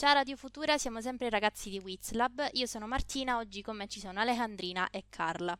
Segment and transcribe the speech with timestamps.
[0.00, 2.50] Ciao Radio Futura, siamo sempre i ragazzi di Wizlab.
[2.52, 5.58] Io sono Martina, oggi con me ci sono Alejandrina e Carla.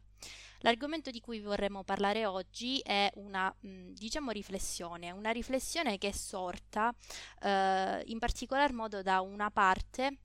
[0.60, 6.12] L'argomento di cui vorremmo parlare oggi è una, mh, diciamo, riflessione, una riflessione che è
[6.12, 6.94] sorta
[7.42, 10.18] eh, in particolar modo da una parte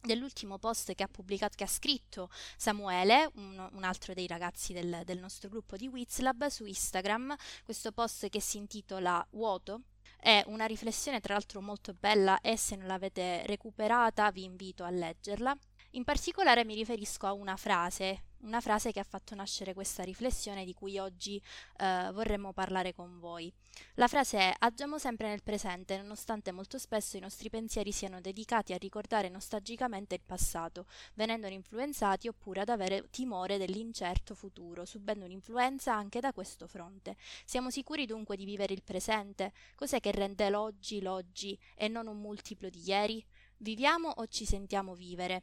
[0.00, 5.00] dell'ultimo post che ha pubblicato, che ha scritto Samuele, un, un altro dei ragazzi del,
[5.04, 9.80] del nostro gruppo di Wizlab, su Instagram, questo post che si intitola Vuoto,
[10.26, 14.90] è una riflessione tra l'altro molto bella e se non l'avete recuperata vi invito a
[14.90, 15.56] leggerla.
[15.90, 20.64] In particolare mi riferisco a una frase, una frase che ha fatto nascere questa riflessione
[20.64, 21.40] di cui oggi
[21.78, 23.52] eh, vorremmo parlare con voi.
[23.94, 28.72] La frase è agiamo sempre nel presente, nonostante molto spesso i nostri pensieri siano dedicati
[28.72, 35.92] a ricordare nostalgicamente il passato, venendo influenzati oppure ad avere timore dell'incerto futuro, subendo un'influenza
[35.92, 37.16] anche da questo fronte.
[37.44, 39.52] Siamo sicuri dunque di vivere il presente?
[39.74, 43.24] Cos'è che rende l'oggi l'oggi e non un multiplo di ieri?
[43.58, 45.42] Viviamo o ci sentiamo vivere?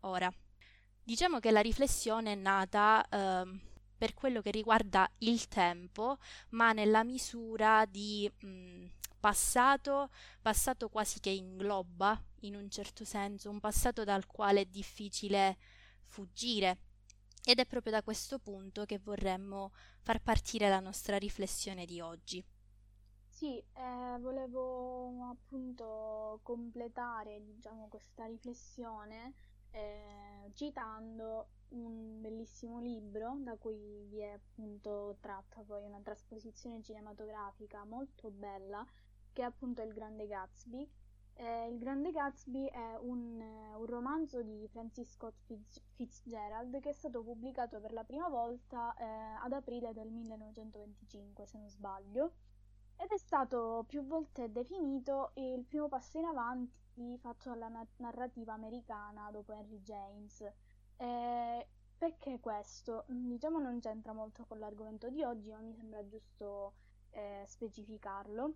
[0.00, 0.32] Ora,
[1.10, 3.60] Diciamo che la riflessione è nata eh,
[3.98, 6.18] per quello che riguarda il tempo,
[6.50, 8.86] ma nella misura di mh,
[9.18, 15.58] passato, passato quasi che ingloba in un certo senso, un passato dal quale è difficile
[16.06, 16.78] fuggire.
[17.44, 19.72] Ed è proprio da questo punto che vorremmo
[20.02, 22.40] far partire la nostra riflessione di oggi.
[23.26, 29.34] Sì, eh, volevo appunto completare, diciamo, questa riflessione
[29.70, 37.84] eh, citando un bellissimo libro da cui vi è appunto tratta poi una trasposizione cinematografica
[37.84, 38.84] molto bella
[39.32, 40.88] che è appunto Il Grande Gatsby.
[41.34, 46.92] Eh, il Grande Gatsby è un, un, romanzo di Francis Scott Fitz, Fitzgerald che è
[46.92, 49.04] stato pubblicato per la prima volta eh,
[49.42, 52.32] ad aprile del 1925 se non sbaglio
[52.96, 56.78] ed è stato più volte definito il primo passo in avanti
[57.18, 60.40] fatto alla na- narrativa americana dopo Henry James.
[60.96, 61.66] Eh,
[61.96, 63.04] perché questo?
[63.08, 66.74] Diciamo non c'entra molto con l'argomento di oggi, ma mi sembra giusto
[67.10, 68.54] eh, specificarlo.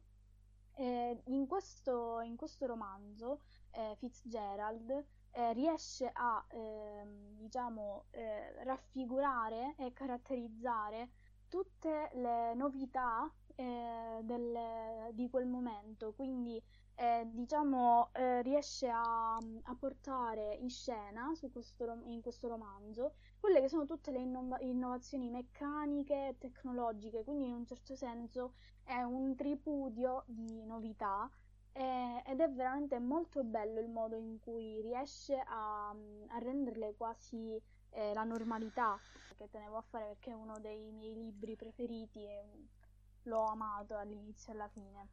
[0.77, 9.75] Eh, in, questo, in, questo, romanzo eh, Fitzgerald eh, riesce a ehm, diciamo, eh, raffigurare
[9.79, 11.11] e caratterizzare
[11.49, 14.59] tutte le novità del,
[15.13, 16.61] di quel momento, quindi
[16.97, 23.69] eh, diciamo, eh, riesce a, a, portare in scena questo, in questo romanzo quelle che
[23.69, 28.55] sono tutte le innova- innovazioni meccaniche e tecnologiche, quindi in un certo senso
[28.85, 31.29] è un tripudio di novità
[31.73, 37.61] eh, ed è veramente molto bello il modo in cui riesce a, a renderle quasi
[37.91, 38.99] eh, la normalità
[39.37, 42.45] che tenevo a fare perché è uno dei miei libri preferiti e
[43.25, 45.09] l'ho amato all'inizio e alla fine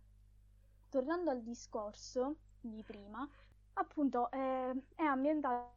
[0.91, 3.27] tornando al discorso di prima,
[3.75, 5.72] appunto eh, è ambientato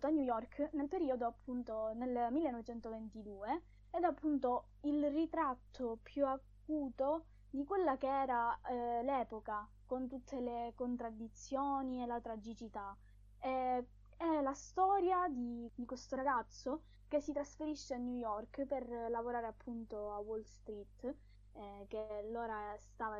[0.00, 7.26] a New York nel periodo appunto nel 1922 ed è appunto il ritratto più acuto
[7.50, 12.96] di quella che era eh, l'epoca con tutte le contraddizioni e la tragicità.
[13.38, 18.88] E, è la storia di, di questo ragazzo che si trasferisce a New York per
[19.10, 21.14] lavorare appunto a Wall Street,
[21.54, 23.18] eh, che allora stava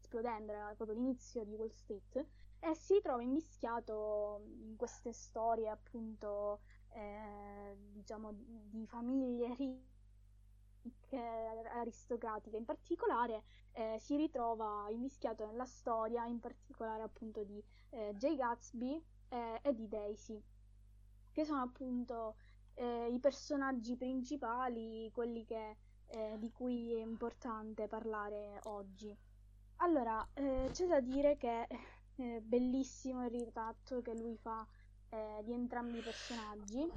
[0.00, 2.26] esplodendo, era proprio l'inizio di Wall Street,
[2.60, 6.60] e si trova immischiato in queste storie appunto
[6.90, 9.54] eh, diciamo di famiglie
[10.82, 12.56] ricche, aristocratiche.
[12.56, 13.42] In particolare,
[13.72, 19.74] eh, si ritrova immischiato nella storia in particolare appunto di eh, Jay Gatsby eh, e
[19.74, 20.40] di Daisy,
[21.32, 22.36] che sono appunto
[22.74, 25.76] eh, i personaggi principali, quelli che,
[26.08, 29.16] eh, di cui è importante parlare oggi.
[29.76, 31.78] Allora, eh, c'è da dire che è
[32.16, 34.66] eh, bellissimo il ritratto che lui fa
[35.10, 36.88] eh, di entrambi i personaggi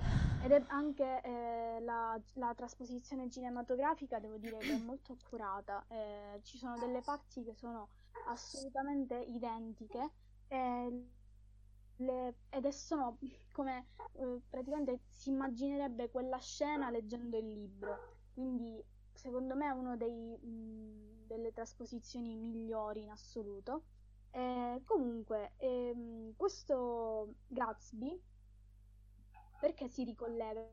[0.43, 5.83] ed è anche eh, la, la, trasposizione cinematografica, devo dire che è molto accurata.
[5.87, 7.89] Eh, ci sono delle parti che sono
[8.27, 10.11] assolutamente identiche
[11.97, 13.17] le, ed sono
[13.51, 18.15] come eh, praticamente si immaginerebbe quella scena leggendo il libro.
[18.33, 18.83] Quindi
[19.27, 23.83] secondo me è una delle trasposizioni migliori in assoluto.
[24.31, 28.21] Eh, comunque, ehm, questo Gatsby,
[29.59, 30.65] perché si ricollega?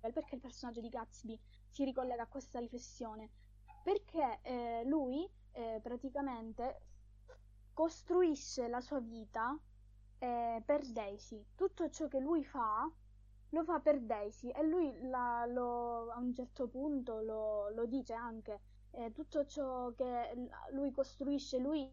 [0.00, 1.38] Perché il personaggio di Gatsby
[1.68, 3.30] si ricollega a questa riflessione?
[3.84, 6.80] Perché eh, lui eh, praticamente
[7.72, 9.56] costruisce la sua vita
[10.18, 11.40] eh, per Daisy.
[11.54, 12.90] Tutto ciò che lui fa
[13.56, 18.12] lo fa per Daisy e lui la, lo, a un certo punto lo, lo dice
[18.12, 18.60] anche
[18.90, 21.90] eh, tutto ciò che lui costruisce lui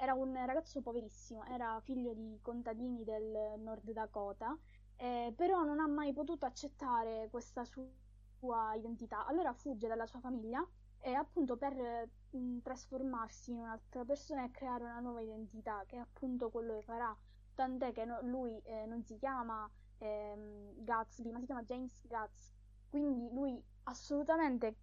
[0.00, 4.56] era un ragazzo poverissimo, era figlio di contadini del Nord Dakota,
[4.96, 9.26] eh, però non ha mai potuto accettare questa sua identità.
[9.26, 10.64] Allora fugge dalla sua famiglia
[11.00, 15.98] e appunto per mh, trasformarsi in un'altra persona e creare una nuova identità, che è
[15.98, 17.16] appunto quello che farà.
[17.56, 19.68] Tant'è che no, lui eh, non si chiama
[19.98, 22.52] ehm, Gatsby, ma si chiama James Guts.
[22.88, 24.76] Quindi lui assolutamente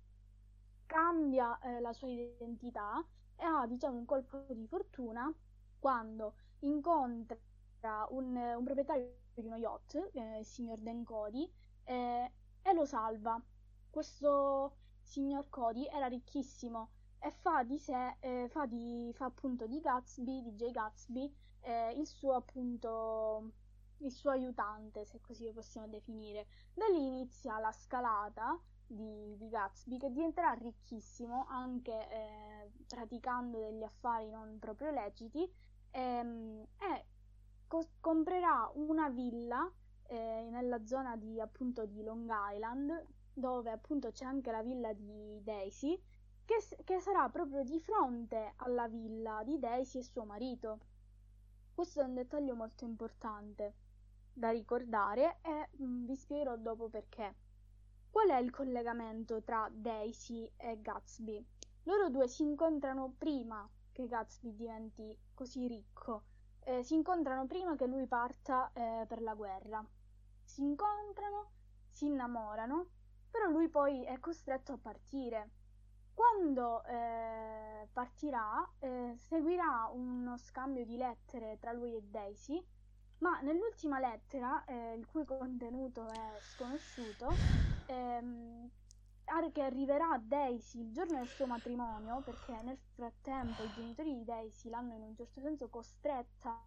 [0.86, 3.04] cambia eh, la sua identità
[3.36, 5.34] e ha diciamo un colpo di fortuna
[5.80, 7.38] quando incontra
[8.10, 11.50] un, un proprietario di uno yacht, eh, il signor Dan Cody,
[11.84, 12.32] eh,
[12.62, 13.42] e lo salva.
[13.90, 16.90] Questo signor Cody era ricchissimo
[17.20, 21.92] e fa di sé, eh, fa, di, fa appunto di Gatsby, di Jay Gatsby, eh,
[21.98, 23.52] il suo appunto
[24.00, 26.48] il suo aiutante, se così lo possiamo definire.
[26.74, 33.84] Da lì inizia la scalata di, di Gatsby che diventerà ricchissimo anche eh, praticando degli
[33.84, 35.50] affari non proprio leciti
[35.92, 37.06] ehm, e
[37.68, 39.70] co- comprerà una villa
[40.08, 45.42] eh, nella zona di appunto di Long Island dove appunto c'è anche la villa di
[45.44, 46.00] Daisy
[46.46, 50.80] che, che sarà proprio di fronte alla villa di Daisy e suo marito.
[51.74, 53.74] Questo è un dettaglio molto importante
[54.36, 57.34] da ricordare e mm, vi spiegherò dopo perché.
[58.10, 61.44] Qual è il collegamento tra Daisy e Gatsby?
[61.84, 66.24] Loro due si incontrano prima che Gatsby diventi così ricco,
[66.66, 69.86] eh, si incontrano prima che lui parta eh, per la guerra.
[70.44, 71.52] Si incontrano,
[71.88, 72.88] si innamorano,
[73.32, 75.52] però lui poi è costretto a partire.
[76.14, 82.66] Quando eh, partirà, eh, seguirà uno scambio di lettere tra lui e Daisy
[83.20, 87.30] ma nell'ultima lettera, eh, il cui contenuto è sconosciuto,
[87.88, 88.70] ehm,
[89.52, 94.24] che arriverà a Daisy il giorno del suo matrimonio, perché nel frattempo i genitori di
[94.24, 96.62] Daisy l'hanno in un certo senso costretta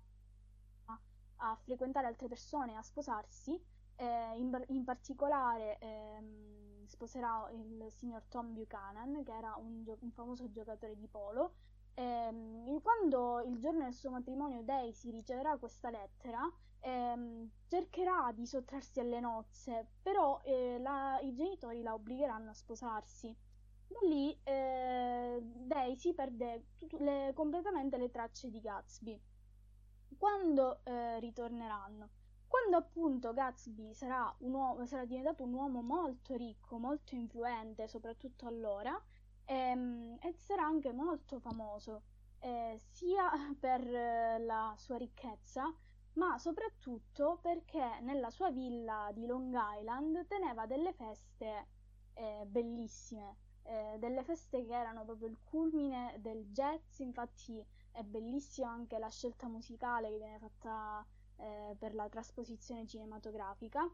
[1.36, 3.60] a, frequentare altre persone e a sposarsi,
[3.96, 10.10] eh, in, in, particolare ehm, sposerà il signor Tom Buchanan, che era un, gio- un
[10.12, 11.54] famoso giocatore di polo,
[11.94, 16.40] ehm, quando il giorno del suo matrimonio Daisy riceverà questa lettera,
[16.80, 23.34] ehm, cercherà di sottrarsi alle nozze, però eh, la, i genitori la obbligheranno a sposarsi.
[23.86, 29.20] Da lì eh, Daisy perde tut- le, completamente le tracce di Gatsby.
[30.18, 32.10] Quando eh, ritorneranno?
[32.46, 39.00] Quando appunto Gatsby sarà, uomo, sarà diventato un uomo molto ricco, molto influente, soprattutto allora,
[39.48, 42.02] ehm, e sarà anche molto famoso
[42.40, 45.72] eh, sia per eh, la sua ricchezza
[46.14, 51.68] ma soprattutto perché nella sua villa di Long Island teneva delle feste
[52.14, 58.68] eh, bellissime, eh, delle feste che erano proprio il culmine del jazz, infatti è bellissima
[58.68, 61.06] anche la scelta musicale che viene fatta
[61.36, 63.88] eh, per la trasposizione cinematografica.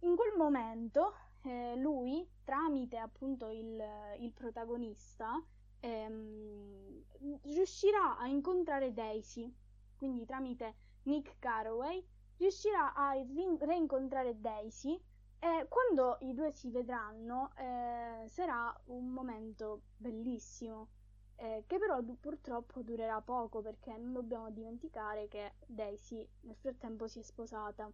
[0.00, 3.82] In quel momento eh, lui, tramite appunto il,
[4.18, 5.42] il protagonista,
[5.80, 7.04] ehm,
[7.42, 9.52] riuscirà a incontrare Daisy,
[9.96, 12.04] quindi tramite Nick Carraway,
[12.38, 14.98] riuscirà a rin- reincontrare Daisy
[15.38, 20.88] e quando i due si vedranno eh, sarà un momento bellissimo,
[21.36, 27.06] eh, che però du- purtroppo durerà poco perché non dobbiamo dimenticare che Daisy nel frattempo
[27.08, 27.90] si è sposata.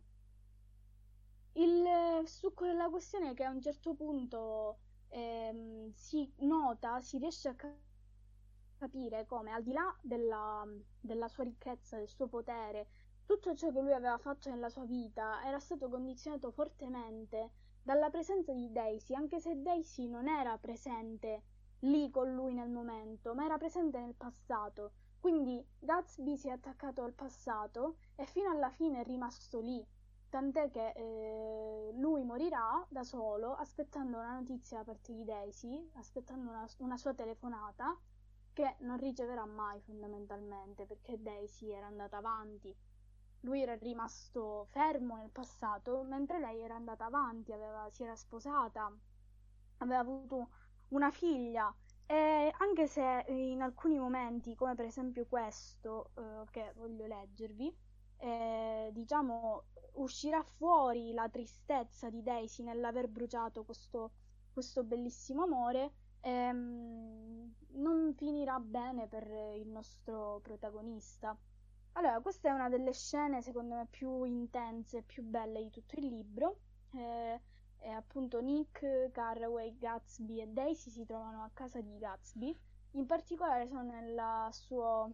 [1.58, 4.76] Il succo della questione è che a un certo punto
[5.08, 7.56] ehm, si nota, si riesce a
[8.76, 10.66] capire come al di là della,
[11.00, 12.88] della sua ricchezza, del suo potere,
[13.24, 18.52] tutto ciò che lui aveva fatto nella sua vita era stato condizionato fortemente dalla presenza
[18.52, 21.42] di Daisy, anche se Daisy non era presente
[21.80, 24.92] lì con lui nel momento, ma era presente nel passato.
[25.20, 29.82] Quindi Gatsby si è attaccato al passato e fino alla fine è rimasto lì
[30.28, 36.50] tant'è che eh, lui morirà da solo aspettando una notizia da parte di Daisy, aspettando
[36.50, 37.96] una, una sua telefonata
[38.52, 42.74] che non riceverà mai fondamentalmente perché Daisy era andata avanti.
[43.40, 48.90] Lui era rimasto fermo nel passato mentre lei era andata avanti, aveva, si era sposata,
[49.78, 50.48] aveva avuto
[50.88, 51.72] una figlia
[52.06, 57.76] e anche se in alcuni momenti, come per esempio questo eh, che voglio leggervi,
[58.18, 64.12] eh, diciamo, uscirà fuori la tristezza di Daisy nell'aver bruciato questo,
[64.52, 71.36] questo bellissimo amore, ehm, non finirà bene per il nostro protagonista.
[71.92, 75.98] Allora, questa è una delle scene secondo me più intense e più belle di tutto
[75.98, 76.58] il libro.
[76.92, 77.40] Eh,
[77.92, 82.58] appunto Nick, Carraway, Gatsby e Daisy si trovano a casa di Gatsby.
[82.92, 85.12] In particolare sono nel suo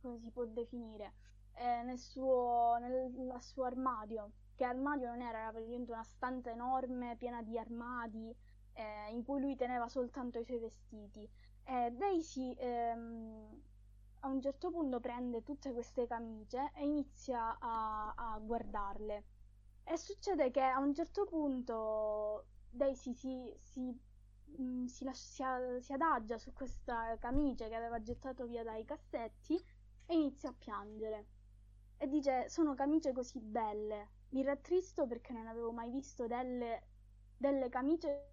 [0.00, 1.12] come si può definire,
[1.56, 7.16] eh, nel, suo, nel, suo armadio, che armadio non era, era praticamente una stanza enorme
[7.16, 8.34] piena di armadi
[8.74, 11.28] eh, in cui lui teneva soltanto i suoi vestiti.
[11.64, 13.62] E Daisy ehm,
[14.20, 19.24] a un certo punto prende tutte queste camicie e inizia a, a guardarle.
[19.84, 25.42] E succede che a un certo punto Daisy si, si, mh, mm, si, si,
[25.80, 29.56] si adagia su questa camicia che aveva gettato via dai cassetti
[30.06, 31.26] e inizia a piangere.
[31.98, 34.08] E dice: Sono camicie così belle.
[34.30, 36.82] Mi rattristo perché non avevo mai visto delle,
[37.36, 38.32] delle camicie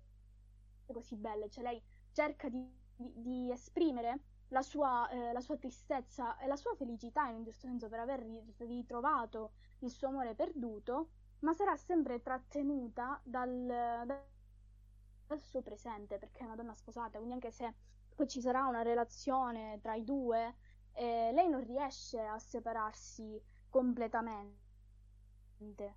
[0.91, 1.49] così belle.
[1.49, 2.65] Cioè, lei cerca di,
[2.95, 7.43] di, di esprimere la sua, eh, la sua, tristezza e la sua felicità in un
[7.43, 8.23] certo senso per aver
[8.57, 13.65] ritrovato il suo amore perduto, ma sarà sempre trattenuta dal,
[14.05, 17.73] dal suo presente perché è una donna sposata, quindi anche se
[18.15, 20.55] poi ci sarà una relazione tra i due,
[20.93, 23.41] eh, lei non riesce a separarsi
[23.73, 24.61] completamente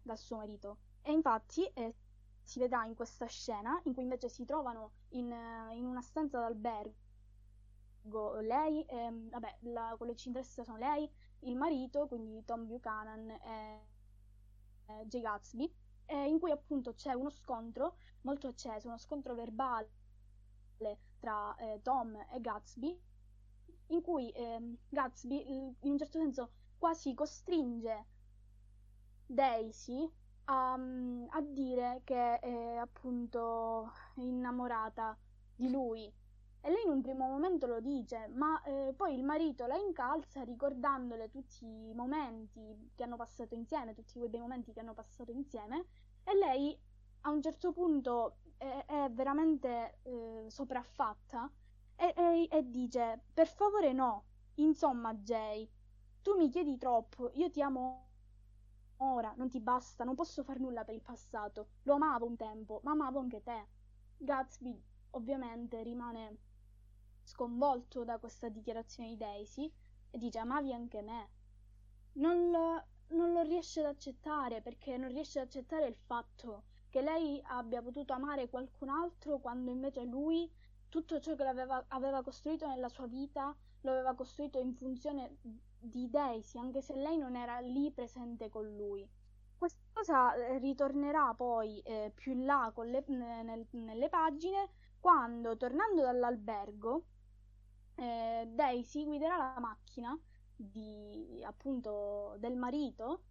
[0.02, 0.78] dal suo marito.
[1.02, 1.94] E infatti eh,
[2.42, 5.30] si vedrà in questa scena in cui invece si trovano in,
[5.72, 6.94] in una stanza d'albergo
[8.40, 13.28] lei, ehm, vabbè, la, quello che ci interessa sono lei, il marito, quindi Tom Buchanan
[13.30, 13.86] e,
[14.86, 15.70] e Jay Gatsby,
[16.06, 19.90] eh, in cui appunto c'è uno scontro molto acceso, uno scontro verbale
[21.18, 23.00] tra eh, Tom e Gatsby,
[23.88, 28.06] in cui eh, Gatsby in un certo senso quasi costringe
[29.26, 30.10] Daisy
[30.44, 35.16] a, a dire che è appunto innamorata
[35.54, 36.12] di lui.
[36.60, 40.42] E lei in un primo momento lo dice, ma eh, poi il marito la incalza
[40.42, 45.30] ricordandole tutti i momenti che hanno passato insieme, tutti quei bei momenti che hanno passato
[45.30, 45.86] insieme,
[46.24, 46.76] e lei
[47.20, 51.48] a un certo punto è, è veramente eh, sopraffatta
[51.94, 55.68] e, e, e dice, per favore no, insomma Jay,
[56.26, 58.08] tu mi chiedi troppo, io ti amo
[58.96, 62.80] ora, non ti basta, non posso far nulla per il passato, lo amavo un tempo,
[62.82, 63.68] ma amavo anche te.
[64.16, 66.38] Gatsby ovviamente rimane
[67.22, 69.72] sconvolto da questa dichiarazione di Daisy
[70.10, 71.30] e dice amavi anche me.
[72.14, 77.02] Non lo, non lo riesce ad accettare perché non riesce ad accettare il fatto che
[77.02, 80.50] lei abbia potuto amare qualcun altro quando invece lui
[80.88, 85.36] tutto ciò che aveva, costruito nella sua vita lo aveva costruito in funzione
[85.78, 89.08] di Daisy, anche se lei non era lì presente con lui.
[89.56, 96.02] Questa cosa eh, ritornerà poi eh, più in là le, nel, nelle pagine quando, tornando
[96.02, 97.04] dall'albergo,
[97.96, 100.18] eh, Daisy guiderà la macchina
[100.54, 103.22] di, appunto, del marito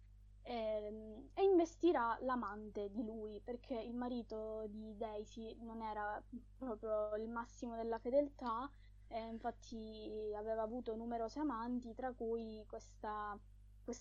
[0.42, 6.22] eh, e investirà l'amante di lui perché il marito di Daisy non era
[6.56, 8.70] proprio il massimo della fedeltà
[9.08, 13.38] e infatti aveva avuto numerose amanti tra cui questa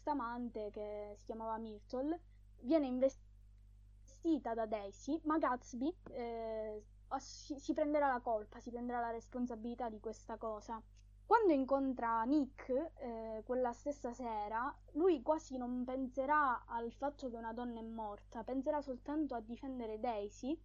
[0.06, 2.20] amante che si chiamava Myrtle
[2.62, 6.84] viene investita da Daisy ma Gatsby eh,
[7.20, 10.82] si, si prenderà la colpa, si prenderà la responsabilità di questa cosa.
[11.26, 17.52] Quando incontra Nick eh, quella stessa sera, lui quasi non penserà al fatto che una
[17.54, 20.60] donna è morta, penserà soltanto a difendere Daisy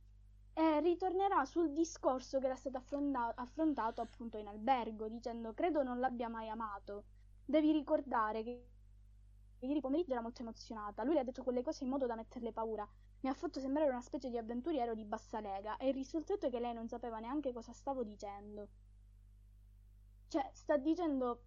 [0.60, 6.00] e ritornerà sul discorso che era stato affronta- affrontato appunto in albergo, dicendo credo non
[6.00, 7.04] l'abbia mai amato.
[7.46, 8.66] Devi ricordare che
[9.60, 12.52] ieri pomeriggio era molto emozionata, lui le ha detto quelle cose in modo da metterle
[12.52, 12.86] paura
[13.22, 16.50] mi ha fatto sembrare una specie di avventuriero di bassa lega e il risultato è
[16.50, 18.68] che lei non sapeva neanche cosa stavo dicendo.
[20.28, 21.42] Cioè, sta dicendo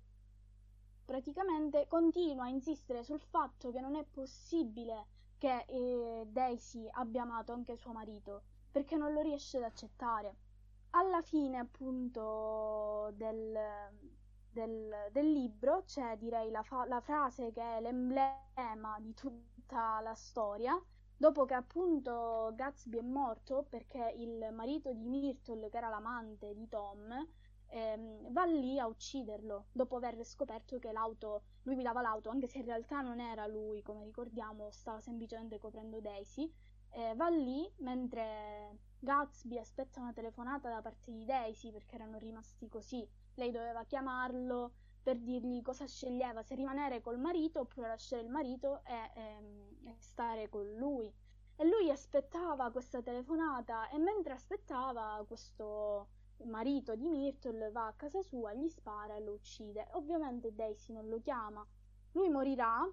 [1.05, 5.05] praticamente continua a insistere sul fatto che non è possibile
[5.38, 8.43] che eh, Daisy abbia amato anche suo marito,
[8.74, 10.36] perché non lo riesce ad accettare.
[10.92, 13.58] Alla fine, appunto, del,
[14.51, 20.13] del, del libro c'è, direi, la, fa- la frase che è l'emblema di tutta la
[20.15, 20.80] storia,
[21.15, 26.68] Dopo che appunto Gatsby è morto perché il marito di Myrtle, che era l'amante di
[26.68, 27.13] Tom,
[27.68, 32.58] ehm, va lì a ucciderlo dopo aver scoperto che l'auto, lui guidava l'auto, anche se
[32.60, 36.51] in realtà non era lui, come ricordiamo, stava semplicemente coprendo Daisy.
[36.95, 42.69] Eh, va lì mentre Gatsby aspetta una telefonata da parte di Daisy perché erano rimasti
[42.69, 43.07] così.
[43.33, 48.83] Lei doveva chiamarlo per dirgli cosa sceglieva, se rimanere col marito oppure lasciare il marito
[48.85, 51.12] e, ehm, e stare con lui.
[51.55, 56.07] E lui aspettava questa telefonata e mentre aspettava questo
[56.45, 59.88] marito di Myrtle va a casa sua, gli spara e lo uccide.
[59.93, 61.65] Ovviamente Daisy non lo chiama.
[62.12, 62.88] Lui morirà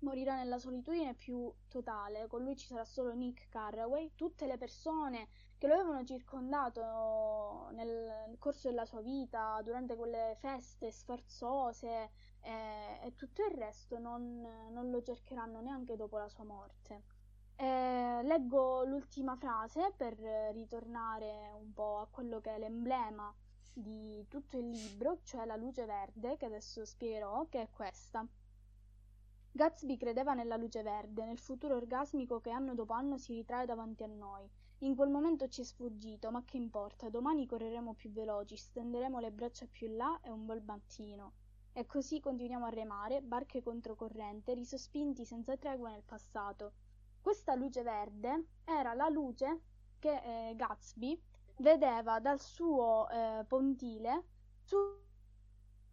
[0.00, 5.28] morirà nella solitudine più totale, con lui ci sarà solo Nick Carraway, tutte le persone
[5.58, 12.10] che lo avevano circondato nel corso della sua vita, durante quelle feste sfarzose
[12.42, 17.02] eh, e tutto il resto non, non, lo cercheranno neanche dopo la sua morte.
[17.56, 20.16] Eh, leggo l'ultima frase per
[20.52, 23.34] ritornare un po' a quello che è l'emblema
[23.72, 28.24] di tutto il libro, cioè la luce verde, che adesso spiegherò, che è questa.
[29.58, 34.04] Gatsby credeva nella luce verde, nel futuro orgasmico che anno dopo anno si ritrae davanti
[34.04, 34.48] a noi.
[34.82, 39.32] In quel momento ci è sfuggito, ma che importa, domani correremo più veloci, stenderemo le
[39.32, 41.32] braccia più in là e un bel mattino.
[41.72, 46.74] E così continuiamo a remare, barche controcorrente, risospinti senza tregua nel passato.
[47.20, 49.62] Questa luce verde era la luce
[49.98, 51.20] che eh, Gatsby
[51.56, 54.22] vedeva dal suo eh, pontile
[54.62, 54.76] su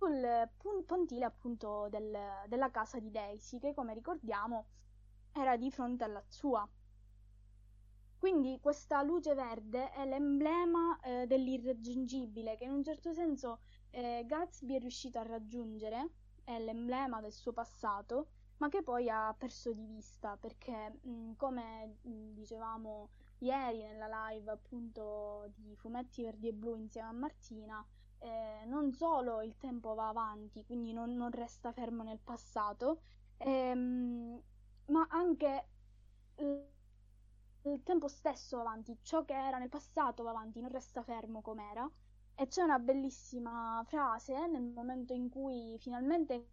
[0.05, 2.15] sul pontile appunto del,
[2.47, 4.67] della casa di Daisy, che come ricordiamo
[5.33, 6.67] era di fronte alla sua.
[8.17, 13.59] Quindi questa luce verde è l'emblema eh, dell'irraggiungibile che in un certo senso
[13.91, 16.09] eh, Gatsby è riuscito a raggiungere,
[16.43, 21.97] è l'emblema del suo passato, ma che poi ha perso di vista perché, mh, come
[22.01, 23.09] mh, dicevamo
[23.39, 27.85] ieri nella live appunto di Fumetti Verdi e Blu insieme a Martina,
[28.25, 33.01] eh, non solo il tempo va avanti, quindi non, non resta fermo nel passato,
[33.37, 34.41] ehm,
[34.87, 35.67] ma anche
[36.37, 36.67] il,
[37.63, 41.41] il tempo stesso va avanti, ciò che era nel passato va avanti, non resta fermo
[41.41, 41.89] com'era.
[42.37, 46.47] E c'è una bellissima frase nel momento in cui finalmente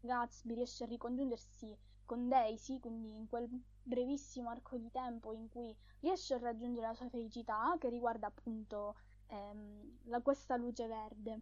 [0.00, 3.48] Gatsby riesce a ricongiungersi con Daisy, quindi in quel
[3.82, 8.96] brevissimo arco di tempo in cui riesce a raggiungere la sua felicità, che riguarda appunto
[9.26, 11.40] ehm, la, questa luce verde.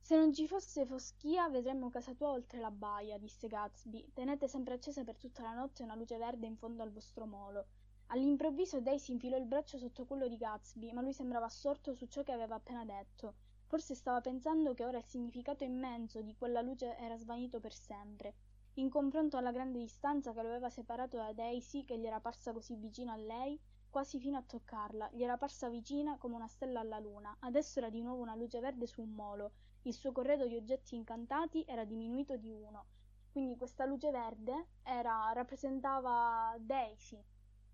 [0.00, 4.12] Se non ci fosse foschia, vedremmo casa tua oltre la baia, disse Gatsby.
[4.12, 7.66] Tenete sempre accesa per tutta la notte una luce verde in fondo al vostro molo.
[8.08, 12.22] All'improvviso Daisy infilò il braccio sotto quello di Gatsby, ma lui sembrava assorto su ciò
[12.22, 13.34] che aveva appena detto.
[13.66, 18.34] Forse stava pensando che ora il significato immenso di quella luce era svanito per sempre.
[18.74, 22.52] In confronto alla grande distanza che lo aveva separato da Daisy, che gli era parsa
[22.52, 23.58] così vicino a lei,
[23.94, 27.36] quasi fino a toccarla, gli era parsa vicina come una stella alla luna.
[27.38, 29.52] Adesso era di nuovo una luce verde su un molo.
[29.82, 32.86] Il suo corredo di oggetti incantati era diminuito di uno.
[33.30, 37.22] Quindi questa luce verde era, rappresentava Daisy.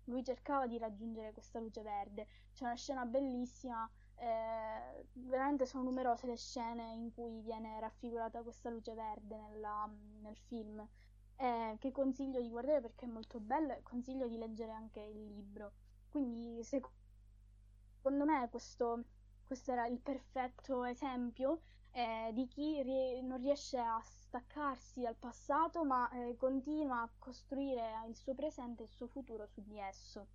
[0.03, 2.27] Lui cercava di raggiungere questa luce verde.
[2.53, 8.69] C'è una scena bellissima, eh, veramente sono numerose le scene in cui viene raffigurata questa
[8.69, 10.87] luce verde nella, nel film.
[11.35, 15.25] Eh, che consiglio di guardare perché è molto bello e consiglio di leggere anche il
[15.25, 15.80] libro.
[16.11, 19.05] Quindi secondo me questo,
[19.45, 25.85] questo era il perfetto esempio eh, di chi rie- non riesce a staccarsi dal passato
[25.85, 30.27] ma eh, continua a costruire il suo presente e il suo futuro su di esso.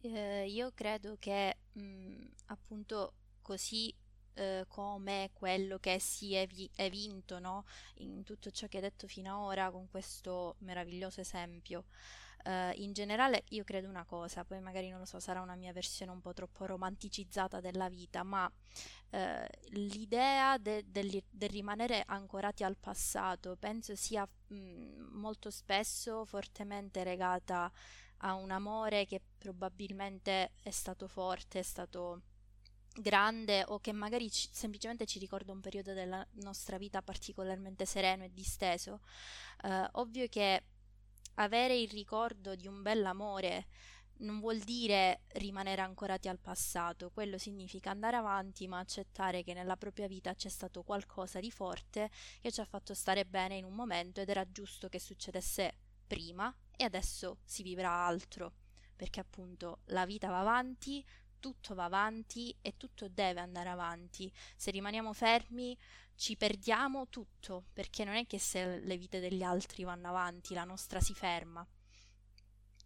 [0.00, 3.94] Eh, io credo che mh, mm, appunto così
[4.34, 7.64] eh, come quello che si è, vi- è vinto no?
[7.96, 11.86] in tutto ciò che hai detto fino ad ora con questo meraviglioso esempio.
[12.44, 15.72] Uh, in generale io credo una cosa, poi magari non lo so, sarà una mia
[15.72, 19.18] versione un po' troppo romanticizzata della vita, ma uh,
[19.70, 27.04] l'idea de- del, del, rimanere ancorati al passato penso sia mh, mm, molto spesso fortemente
[27.04, 27.70] legata
[28.18, 32.22] a un amore che probabilmente è stato forte, è stato
[32.94, 38.24] grande o che magari ci, semplicemente ci ricorda un periodo della nostra vita particolarmente sereno
[38.24, 39.00] e disteso.
[39.62, 40.62] Uh, ovvio che
[41.38, 43.66] avere il ricordo di un bell'amore
[44.18, 49.76] non vuol dire rimanere ancorati al passato, quello significa andare avanti ma accettare che nella
[49.76, 53.74] propria vita c'è stato qualcosa di forte che ci ha fatto stare bene in un
[53.74, 58.54] momento ed era giusto che succedesse prima e adesso si vivrà altro,
[58.96, 61.04] perché appunto la vita va avanti,
[61.38, 64.32] tutto va avanti e tutto deve andare avanti.
[64.56, 65.78] Se rimaniamo fermi
[66.18, 70.64] ci perdiamo tutto, perché non è che se le vite degli altri vanno avanti, la
[70.64, 71.64] nostra si ferma.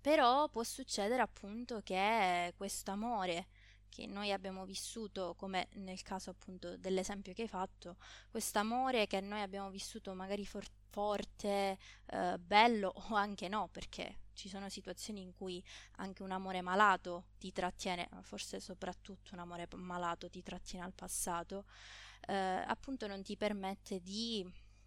[0.03, 3.47] Però può succedere appunto che questo amore
[3.89, 7.97] che noi abbiamo vissuto, come nel caso appunto dell'esempio che hai fatto,
[8.31, 14.19] questo amore che noi abbiamo vissuto magari for- forte, eh, bello o anche no, perché
[14.35, 15.63] ci sono situazioni in cui
[15.97, 21.65] anche un amore malato ti trattiene, forse soprattutto un amore malato ti trattiene al passato,
[22.27, 22.35] eh,
[22.67, 24.45] appunto non ti permette di,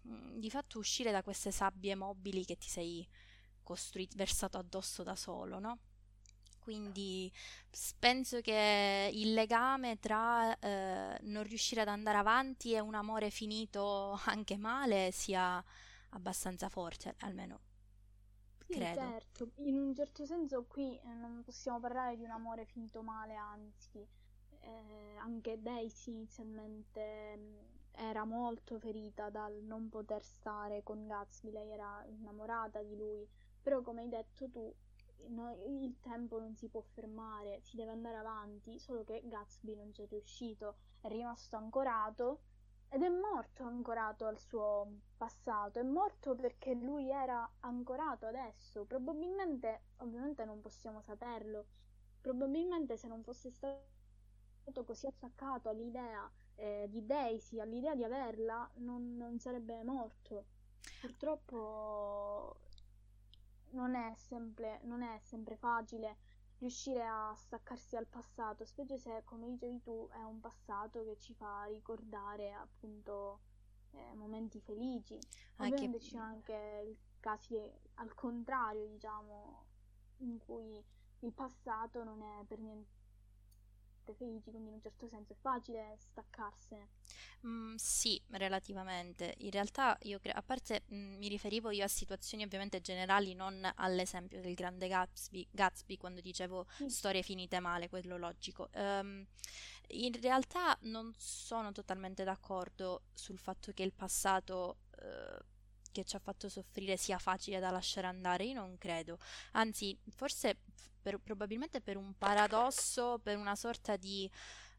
[0.08, 3.06] mm, di fatto uscire da queste sabbie mobili che ti sei
[3.62, 5.78] costruito, versato addosso da solo, no?
[6.60, 7.32] Quindi
[7.98, 14.18] penso che il legame tra eh, non riuscire ad andare avanti e un amore finito
[14.26, 15.62] anche male sia
[16.10, 17.60] abbastanza forte, almeno
[18.66, 19.00] sì, credo.
[19.00, 23.34] certo, in un certo senso qui eh, non possiamo parlare di un amore finito male,
[23.36, 24.06] anzi,
[24.66, 27.56] eh, anche Daisy inizialmente mh,
[27.92, 33.26] era molto ferita dal non poter stare con Gatsby, lei era innamorata di lui,
[33.62, 34.74] però come hai detto tu,
[35.28, 39.90] no, il tempo non si può fermare, si deve andare avanti, solo che Gatsby non
[39.92, 42.40] c'è riuscito, è rimasto ancorato
[42.88, 49.82] ed è morto ancorato al suo passato, è morto perché lui era ancorato adesso, probabilmente,
[49.98, 51.66] ovviamente non possiamo saperlo,
[52.20, 53.95] probabilmente se non fosse stato
[54.84, 60.46] così attaccato all'idea eh, di Daisy, all'idea di averla, non, non sarebbe morto.
[61.00, 62.60] Purtroppo
[63.70, 66.16] non è sempre, non è sempre facile
[66.58, 71.34] riuscire a staccarsi dal passato, specie se, come dicevi tu, è un passato che ci
[71.34, 73.40] fa ricordare appunto
[73.90, 75.18] eh, momenti felici.
[75.56, 77.58] Ovviamente ci sono anche casi
[77.94, 79.64] al contrario, diciamo,
[80.18, 80.82] in cui
[81.20, 82.95] il passato non è per niente
[84.14, 86.88] felici, quindi in un certo senso è facile staccarsene.
[87.46, 89.34] Mm, sì, relativamente.
[89.38, 93.68] In realtà io cre- a parte mm, mi riferivo io a situazioni ovviamente generali, non
[93.76, 96.88] all'esempio del grande Gatsby, Gatsby quando dicevo sì.
[96.88, 98.68] storie finite male, quello logico.
[98.74, 99.24] Um,
[99.88, 105.44] in realtà non sono totalmente d'accordo sul fatto che il passato uh,
[105.92, 109.18] che ci ha fatto soffrire sia facile da lasciare andare, io non credo.
[109.52, 110.58] Anzi, forse
[111.06, 114.28] per, probabilmente per un paradosso, per una sorta di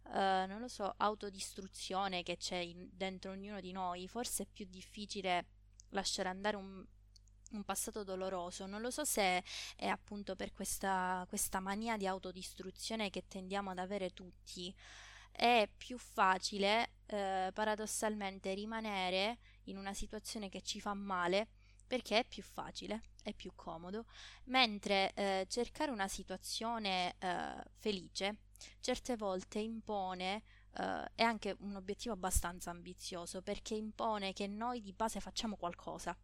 [0.09, 4.65] Uh, non lo so, autodistruzione che c'è in, dentro ognuno di noi, forse è più
[4.69, 5.47] difficile
[5.89, 6.81] lasciare andare un,
[7.51, 8.65] un passato doloroso.
[8.67, 9.43] Non lo so se
[9.75, 14.73] è appunto per questa, questa mania di autodistruzione che tendiamo ad avere tutti.
[15.29, 21.49] È più facile, eh, paradossalmente, rimanere in una situazione che ci fa male
[21.87, 24.05] perché è più facile, è più comodo,
[24.45, 28.41] mentre eh, cercare una situazione eh, felice
[28.79, 30.43] certe volte impone
[30.77, 36.15] Uh, è anche un obiettivo abbastanza ambizioso perché impone che noi di base facciamo qualcosa,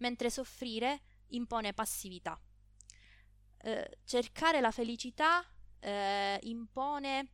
[0.00, 2.38] mentre soffrire impone passività.
[3.62, 7.30] Uh, cercare la felicità uh, impone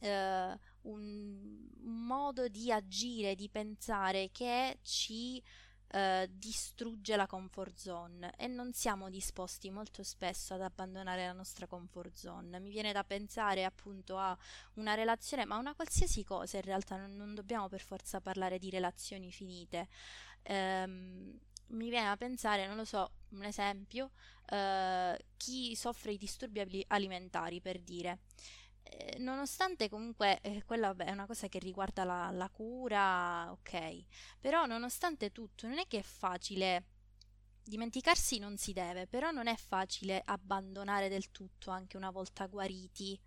[0.00, 5.42] un, un, modo di agire, di pensare che ci
[5.90, 11.66] eh, distrugge la comfort zone e non siamo disposti molto spesso ad abbandonare la nostra
[11.66, 12.58] comfort zone.
[12.60, 14.36] Mi viene da pensare appunto a
[14.74, 18.70] una relazione, ma una qualsiasi cosa in realtà, non, non dobbiamo per forza parlare di
[18.70, 19.88] relazioni finite.
[20.42, 24.10] Ehm, mi viene da pensare, non lo so, un esempio,
[24.46, 28.20] eh, chi soffre di disturbi alimentari per dire.
[28.90, 34.04] Eh, nonostante comunque eh, quella è una cosa che riguarda la, la cura, ok,
[34.40, 36.84] però nonostante tutto non è che è facile
[37.62, 43.20] dimenticarsi non si deve, però non è facile abbandonare del tutto anche una volta guariti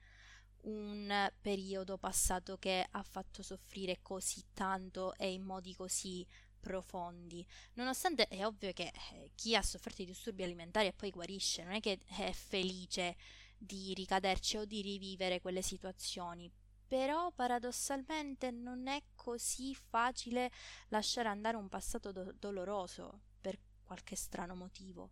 [0.64, 6.26] un periodo passato che ha fatto soffrire così tanto e in modi così
[6.60, 7.46] profondi.
[7.74, 11.74] Nonostante è ovvio che eh, chi ha sofferto di disturbi alimentari e poi guarisce, non
[11.74, 13.16] è che è felice
[13.62, 16.52] di ricaderci o di rivivere quelle situazioni.
[16.88, 20.52] Però paradossalmente non è così facile
[20.90, 25.12] lasciare andare un passato do- doloroso per qualche strano motivo.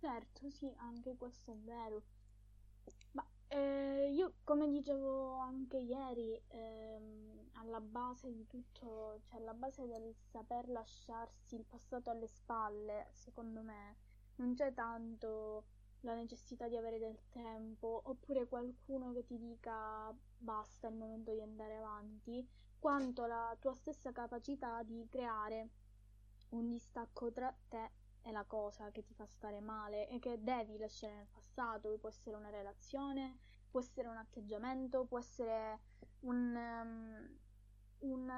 [0.00, 2.02] Certo, sì, anche questo è vero.
[3.12, 9.86] Ma eh, io, come dicevo anche ieri, ehm, alla base di tutto, cioè alla base
[9.86, 13.96] del saper lasciarsi il passato alle spalle, secondo me,
[14.36, 15.64] non c'è tanto
[16.06, 21.32] la necessità di avere del tempo, oppure qualcuno che ti dica basta, è il momento
[21.32, 22.46] di andare avanti,
[22.78, 25.70] quanto la tua stessa capacità di creare
[26.50, 27.90] un distacco tra te
[28.22, 32.08] e la cosa che ti fa stare male e che devi lasciare nel passato, può
[32.08, 33.38] essere una relazione,
[33.70, 35.80] può essere un atteggiamento, può essere
[36.20, 37.38] un, um,
[38.00, 38.30] un,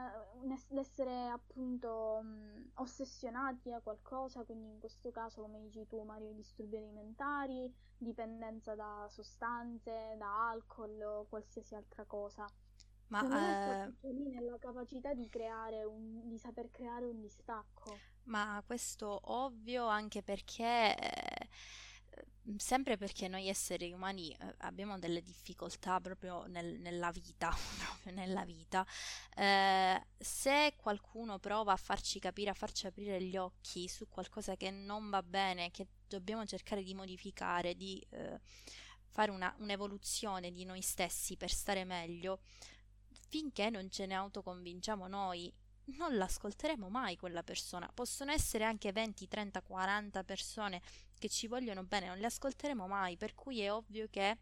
[0.43, 6.03] un es- l'essere appunto um, ossessionati a qualcosa, quindi in questo caso, come dici tu,
[6.03, 12.47] Mario, disturbi alimentari, dipendenza da sostanze, da alcol o qualsiasi altra cosa.
[13.09, 13.93] Ma eh...
[14.03, 18.03] lì nella capacità di creare un, di saper creare un distacco.
[18.25, 21.49] Ma questo ovvio anche perché eh,
[22.57, 28.45] sempre perché noi esseri umani eh, abbiamo delle difficoltà proprio nel, nella vita, proprio nella
[28.45, 28.87] vita.
[29.37, 34.71] Eh, se qualcuno prova a farci capire, a farci aprire gli occhi su qualcosa che
[34.71, 38.41] non va bene, che dobbiamo cercare di modificare, di eh,
[39.11, 42.41] fare una, un'evoluzione di noi stessi per stare meglio,
[43.29, 45.53] finché non ce ne autoconvinciamo noi
[45.97, 47.91] non l'ascolteremo mai quella persona.
[47.93, 50.83] Possono essere anche 20, 30, 40 persone
[51.19, 54.39] che ci vogliono bene, non le ascolteremo mai, per cui è ovvio che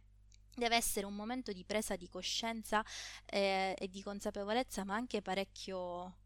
[0.54, 2.85] deve essere un momento di presa di coscienza
[3.26, 6.16] eh, e di consapevolezza, ma anche parecchio,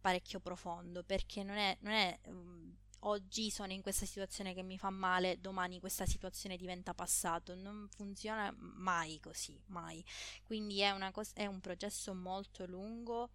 [0.00, 4.78] parecchio profondo, perché non è, non è um, oggi sono in questa situazione che mi
[4.78, 10.04] fa male, domani questa situazione diventa passato, non funziona mai così, mai.
[10.42, 13.30] Quindi è, cos- è un processo molto lungo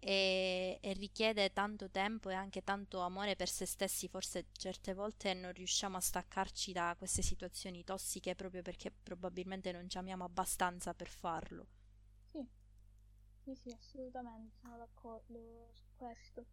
[0.00, 4.08] e, e, richiede tanto tempo e anche tanto amore per se stessi.
[4.08, 9.88] Forse certe volte non riusciamo a staccarci da queste situazioni tossiche proprio perché probabilmente non
[9.88, 11.66] ci amiamo abbastanza per farlo.
[12.30, 12.46] Sì,
[13.42, 16.44] sì, sì, assolutamente, sono d'accordo su questo.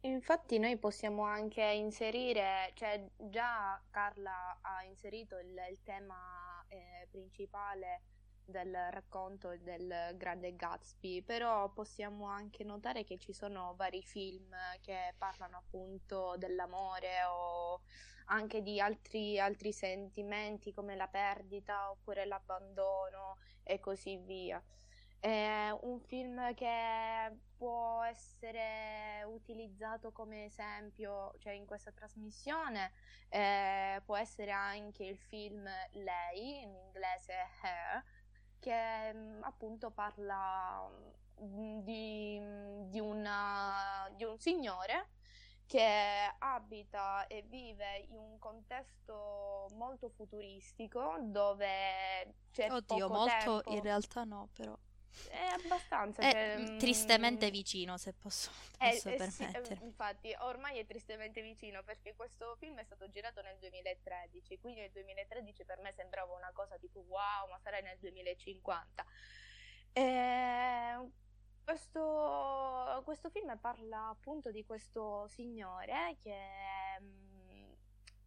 [0.00, 8.02] Infatti noi possiamo anche inserire, cioè già Carla ha inserito il, il tema eh, principale
[8.44, 15.14] del racconto del grande Gatsby, però possiamo anche notare che ci sono vari film che
[15.16, 17.80] parlano appunto dell'amore o
[18.26, 24.62] anche di altri, altri sentimenti come la perdita oppure l'abbandono e così via.
[25.18, 32.92] È un film che può essere utilizzato come esempio, cioè in questa trasmissione,
[33.30, 38.04] eh, può essere anche il film Lei, in inglese Her,
[38.58, 40.88] che mm, appunto parla
[41.42, 42.40] mm, di,
[42.88, 45.08] di, una, di un signore
[45.66, 53.70] che abita e vive in un contesto molto futuristico dove c'è Oddio, molto tempo.
[53.72, 54.76] in realtà no, però.
[55.28, 56.22] È abbastanza.
[56.22, 59.76] È cioè, tristemente vicino, se posso, posso eh, permettere.
[59.76, 64.80] Sì, infatti, ormai è tristemente vicino perché questo film è stato girato nel 2013, quindi
[64.80, 69.04] nel 2013 per me sembrava una cosa tipo wow, ma sarà nel 2050.
[69.92, 70.98] E
[71.64, 76.36] questo, questo film parla appunto di questo signore che
[77.00, 77.72] mh, mm,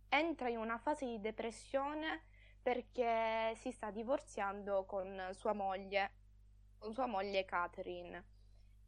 [0.10, 2.24] entra in una fase di depressione
[2.62, 6.17] perché si sta divorziando con sua moglie
[6.78, 8.36] con sua moglie Catherine.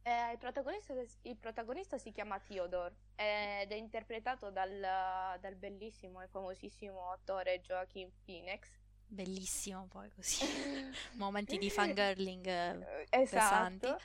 [0.02, 6.28] Eh, il, protagonista, il, protagonista, si chiama Theodore ed è interpretato dal, dal bellissimo e
[6.28, 8.68] famosissimo attore Joaquin Phoenix.
[9.06, 10.44] Bellissimo poi così,
[11.18, 13.78] momenti di fangirling eh, esatto.
[13.78, 14.04] pesanti.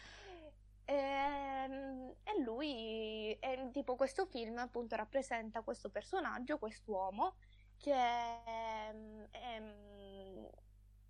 [0.86, 7.36] E, ehm, e lui, è, tipo questo film appunto rappresenta questo personaggio, quest'uomo
[7.78, 8.94] che è,
[9.32, 9.62] è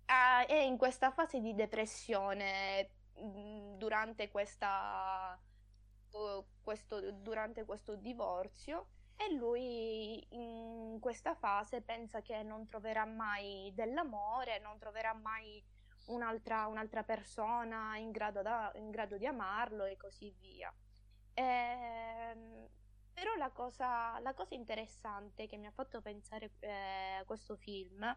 [0.06, 2.90] è in questa fase di depressione
[3.20, 5.38] mm, durante, questa,
[6.62, 14.58] questo, durante questo divorzio e lui in questa fase pensa che non troverà mai dell'amore,
[14.60, 15.62] non troverà mai
[16.06, 20.72] un'altra, un'altra persona in grado, da, in grado, di amarlo e così via.
[21.32, 22.68] E, ehm,
[23.12, 28.14] però la cosa, la cosa, interessante che mi ha fatto pensare eh, questo film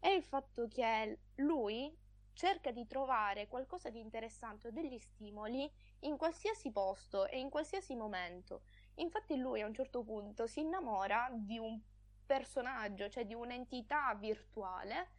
[0.00, 1.96] è il fatto che lui
[2.32, 7.94] cerca di trovare qualcosa di interessante o degli stimoli in qualsiasi posto e in qualsiasi
[7.94, 8.62] momento.
[8.94, 11.78] Infatti lui a un certo punto si innamora di un
[12.24, 15.10] personaggio, cioè di un'entità virtuale,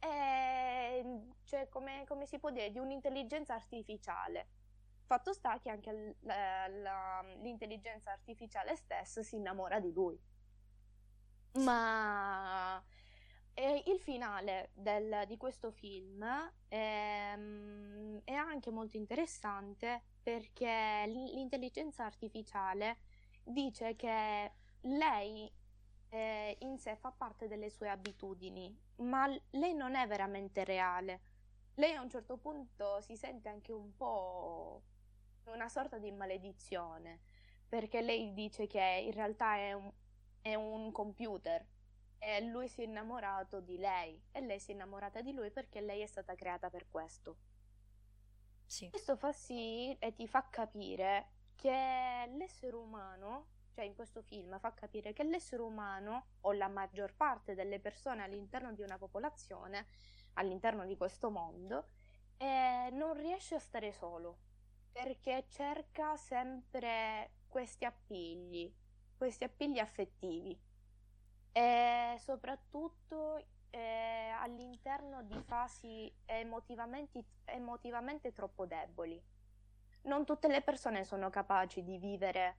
[0.00, 4.48] e, cioè come, come si può dire, di un'intelligenza artificiale.
[5.06, 10.18] Fatto sta che anche la, la, l'intelligenza artificiale stessa si innamora di lui.
[11.56, 12.82] Ma
[13.54, 16.24] e il finale del, di questo film
[16.66, 22.98] è, mm, è, anche molto interessante perché l'intelligenza artificiale
[23.44, 25.50] dice che lei
[26.08, 31.20] eh, in sé fa parte delle sue abitudini, ma lei non è veramente reale.
[31.74, 34.82] Lei a un certo punto si sente anche un po'
[35.44, 37.20] una sorta di maledizione,
[37.68, 39.92] perché lei dice che in realtà è un,
[40.40, 41.64] è un computer
[42.24, 45.82] e lui si è innamorato di lei e lei si è innamorata di lui perché
[45.82, 47.36] lei è stata creata per questo.
[48.64, 48.88] Sì.
[48.88, 54.72] Questo fa sì e ti fa capire che l'essere umano, cioè in questo film fa
[54.72, 59.86] capire che l'essere umano o la maggior parte delle persone all'interno di una popolazione,
[60.34, 61.88] all'interno di questo mondo,
[62.38, 64.38] eh, non riesce a stare solo
[64.90, 68.72] perché cerca sempre questi appigli,
[69.16, 70.58] questi appigli affettivi
[71.56, 79.22] e soprattutto eh, all'interno di fasi emotivamente, emotivamente troppo deboli.
[80.02, 82.56] Non tutte le persone sono capaci di vivere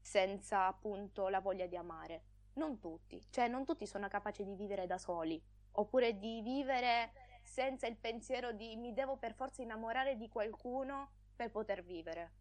[0.00, 2.22] senza appunto la voglia di amare.
[2.54, 5.40] Non tutti, cioè non tutti sono capaci di vivere da soli,
[5.72, 11.50] oppure di vivere senza il pensiero di mi devo per forza innamorare di qualcuno per
[11.50, 12.32] poter vivere.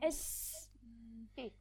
[0.00, 1.52] Eh, sì.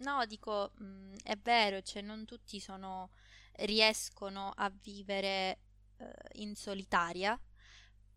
[0.00, 3.10] No, dico, mh, mm, è vero, cioè non tutti sono,
[3.56, 5.58] riescono a vivere
[5.98, 7.38] eh, in solitaria.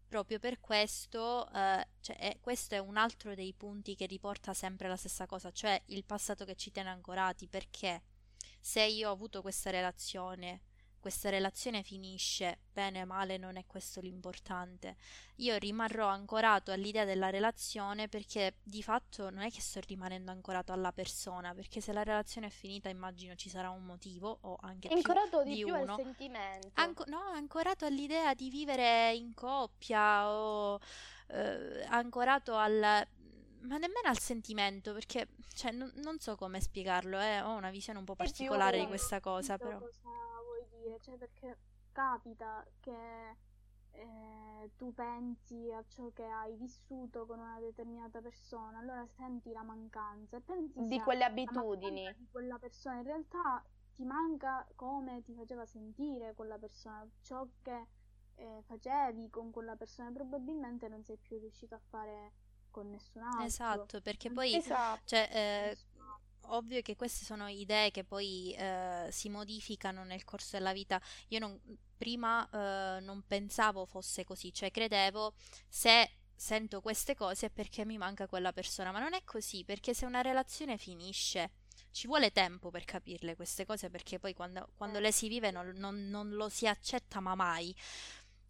[0.08, 4.88] Proprio per questo, eh, cioè, è, questo è un altro dei punti che riporta sempre
[4.88, 8.04] la stessa cosa, cioè il passato che ci tiene ancorati, perché
[8.60, 10.62] se io ho avuto questa relazione
[11.04, 14.96] questa relazione finisce, bene o male non è questo l'importante.
[15.38, 20.72] Io rimarrò ancorato all'idea della relazione perché di fatto non è che sto rimanendo ancorato
[20.72, 24.88] alla persona, perché se la relazione è finita immagino ci sarà un motivo o anche
[24.88, 25.92] ancorato più di, di più uno.
[25.92, 26.70] al sentimento.
[26.76, 30.80] Anco- no, ancorato all'idea di vivere in coppia o
[31.28, 33.06] eh, ancorato al
[33.64, 37.42] ma nemmeno al sentimento, perché cioè, non, non so come spiegarlo, eh.
[37.42, 39.80] ho una visione un po' particolare di questa cosa, però.
[39.80, 40.32] Cosa
[40.84, 41.58] dire, cioè perché
[41.92, 43.38] capita che
[43.92, 49.64] eh, tu pensi a ciò che hai vissuto con una determinata persona, allora senti la
[49.64, 52.98] mancanza e pensi di quelle abitudini di quella persona.
[52.98, 57.88] In realtà ti manca come ti faceva sentire quella persona, ciò che
[58.36, 62.32] eh, facevi con quella persona, probabilmente non sei più riuscito a fare
[62.72, 63.44] con nessun altro.
[63.44, 65.02] Esatto, perché poi esatto.
[65.06, 65.78] Cioè, eh,
[66.48, 71.02] ovvio che queste sono idee che poi eh, si modificano nel corso della vita.
[71.30, 71.60] Io non,
[71.98, 75.34] prima eh, non pensavo fosse così, cioè credevo
[75.68, 79.94] se sento queste cose è perché mi manca quella persona, ma non è così, perché
[79.94, 81.52] se una relazione finisce
[81.92, 85.72] ci vuole tempo per capirle queste cose, perché poi quando, quando le si vive non,
[85.76, 87.74] non, non lo si accetta ma mai.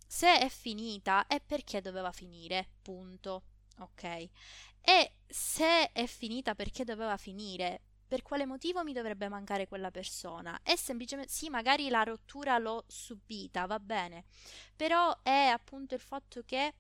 [0.08, 3.44] Se è finita è perché doveva finire, punto.
[3.80, 4.04] Ok.
[4.82, 10.60] E se è finita perché doveva finire, per quale motivo mi dovrebbe mancare quella persona?
[10.62, 14.26] È semplicemente, sì, magari la rottura l'ho subita, va bene,
[14.76, 16.74] però è appunto il fatto che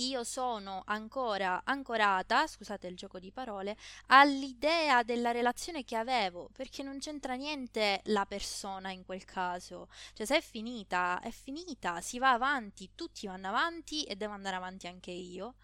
[0.00, 3.76] io sono ancora ancorata, scusate il gioco di parole,
[4.08, 9.88] all'idea della relazione che avevo, perché non c'entra niente la persona in quel caso.
[10.12, 14.56] Cioè, se è finita, è finita, si va avanti, tutti vanno avanti e devo andare
[14.56, 15.54] avanti anche io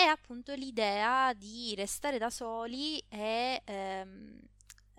[0.00, 4.40] è appunto l'idea di restare da soli e ehm,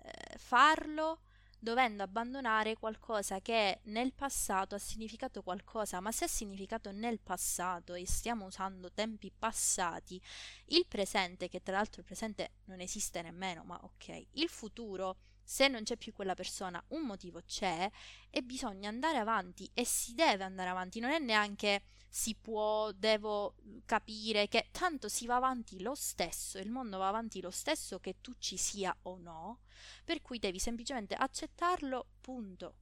[0.04, 1.22] eh, farlo
[1.58, 7.94] dovendo abbandonare qualcosa che nel passato ha significato qualcosa, ma se ha significato nel passato
[7.94, 10.20] e stiamo usando tempi passati,
[10.66, 15.66] il presente, che tra l'altro il presente non esiste nemmeno, ma ok, il futuro, se
[15.66, 17.88] non c'è più quella persona, un motivo c'è
[18.30, 21.82] e bisogna andare avanti e si deve andare avanti, non è neanche
[22.14, 23.54] si può, devo
[23.86, 28.20] capire che tanto si va avanti lo stesso, il mondo va avanti lo stesso che
[28.20, 29.60] tu ci sia o no,
[30.04, 32.74] per cui devi semplicemente accettarlo, punto.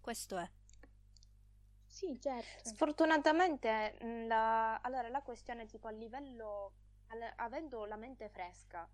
[0.00, 0.48] Questo è.
[1.86, 2.68] Sì, certo.
[2.68, 6.72] Sfortunatamente, la, allora, la questione tipo a livello,
[7.08, 8.88] al, avendo la mente fresca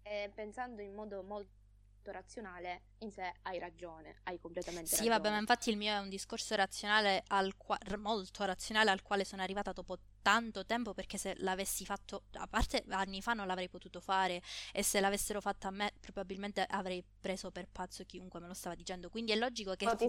[0.00, 1.63] e pensando in modo molto
[2.10, 5.14] razionale, in sé hai ragione, hai completamente sì, ragione.
[5.14, 9.02] Sì, vabbè, ma infatti il mio è un discorso razionale al qua- molto razionale al
[9.02, 13.46] quale sono arrivata dopo tanto tempo perché se l'avessi fatto, a parte anni fa non
[13.46, 18.40] l'avrei potuto fare e se l'avessero fatta a me probabilmente avrei preso per pazzo chiunque
[18.40, 19.86] me lo stava dicendo, quindi è logico che...
[19.86, 20.08] O ti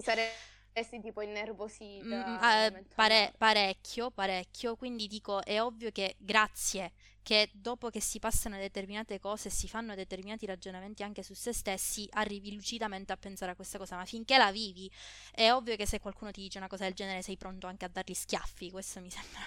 [0.76, 2.04] saresti tipo innervosita.
[2.04, 8.20] Mm, eh, pare- parecchio, parecchio, quindi dico è ovvio che grazie che dopo che si
[8.20, 13.16] passano determinate cose e si fanno determinati ragionamenti anche su se stessi, arrivi lucidamente a
[13.16, 14.88] pensare a questa cosa, ma finché la vivi
[15.32, 17.88] è ovvio che se qualcuno ti dice una cosa del genere sei pronto anche a
[17.88, 19.40] dargli schiaffi, questo mi sembra,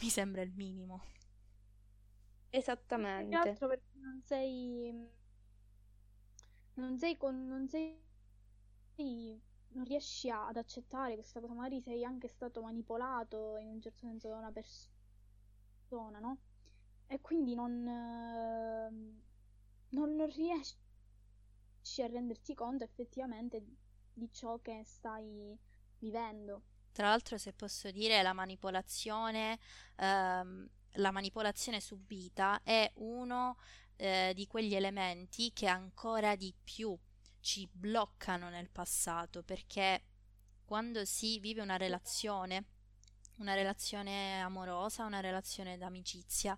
[0.00, 1.02] mi sembra il minimo.
[2.50, 3.28] Esattamente.
[3.28, 5.08] Più altro perché non sei...
[6.74, 7.46] Non sei con...
[7.46, 7.96] Non sei...
[9.72, 14.28] Non riesci ad accettare questa cosa, magari sei anche stato manipolato in un certo senso
[14.28, 16.38] da una persona, no?
[17.12, 19.20] e quindi non, ehm,
[19.90, 20.76] non, non riesci
[22.02, 23.64] a renderti conto effettivamente
[24.14, 25.58] di ciò che stai
[25.98, 26.62] vivendo.
[26.92, 29.58] Tra l'altro, se posso dire, la manipolazione,
[29.96, 33.56] ehm, la manipolazione subita è uno
[33.96, 36.96] eh, di quegli elementi che ancora di più
[37.40, 40.04] ci bloccano nel passato perché
[40.64, 42.64] quando si vive una relazione,
[43.38, 46.56] una relazione amorosa, una relazione d'amicizia,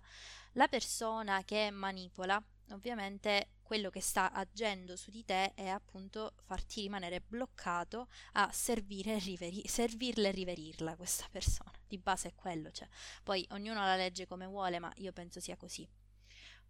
[0.53, 6.81] la persona che manipola, ovviamente quello che sta agendo su di te è appunto farti
[6.81, 11.71] rimanere bloccato a servire riveri- servirla e riverirla questa persona.
[11.87, 12.87] Di base è quello, cioè.
[13.23, 15.89] Poi ognuno la legge come vuole, ma io penso sia così.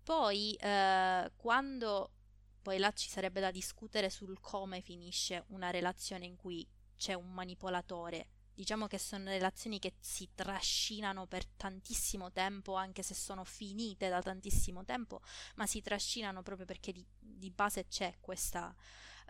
[0.01, 2.11] Poi eh, quando
[2.63, 7.31] poi là ci sarebbe da discutere sul come finisce una relazione in cui c'è un
[7.31, 14.09] manipolatore diciamo che sono relazioni che si trascinano per tantissimo tempo, anche se sono finite
[14.09, 15.21] da tantissimo tempo,
[15.55, 18.75] ma si trascinano proprio perché di, di base c'è questo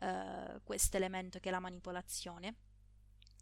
[0.01, 2.55] uh, elemento che è la manipolazione.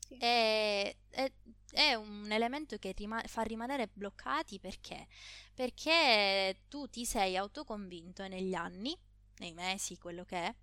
[0.07, 0.17] Sì.
[0.17, 1.31] E, è,
[1.71, 5.07] è, un elemento che rima- fa rimanere bloccati perché?
[5.53, 8.97] Perché tu ti sei autoconvinto negli anni,
[9.41, 10.55] nei mesi, quello che è,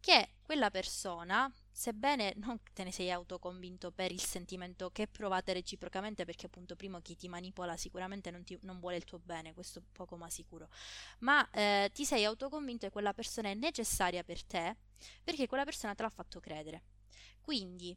[0.00, 6.24] che quella persona, sebbene non te ne sei autoconvinto per il sentimento che provate reciprocamente,
[6.24, 9.82] perché appunto primo chi ti manipola sicuramente non, ti, non vuole il tuo bene, questo
[9.92, 10.68] poco ma sicuro,
[11.20, 14.76] ma eh, ti sei autoconvinto che quella persona è necessaria per te
[15.22, 16.82] perché quella persona te l'ha fatto credere.
[17.40, 17.96] Quindi,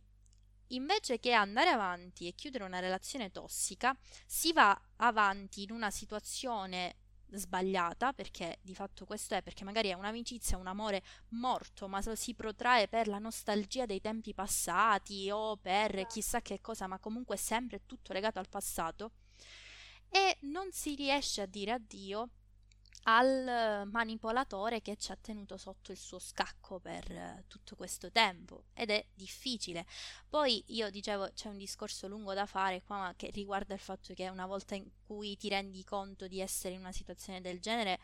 [0.67, 6.95] invece che andare avanti e chiudere una relazione tossica, si va avanti in una situazione
[7.32, 12.34] sbagliata, perché di fatto questo è, perché magari è un'amicizia, un amore morto, ma si
[12.34, 16.13] protrae per la nostalgia dei tempi passati o per esatto.
[16.13, 19.11] chissà che cosa, ma comunque è sempre tutto legato al passato.
[20.09, 22.30] E non si riesce a dire addio
[23.10, 28.66] al manipolatore che ci ha tenuto sotto il suo scacco per uh, tutto questo tempo
[28.74, 29.86] ed è difficile.
[30.28, 34.28] Poi io dicevo c'è un discorso lungo da fare qua che riguarda il fatto che
[34.28, 37.99] una volta in cui ti rendi conto di essere in una situazione del genere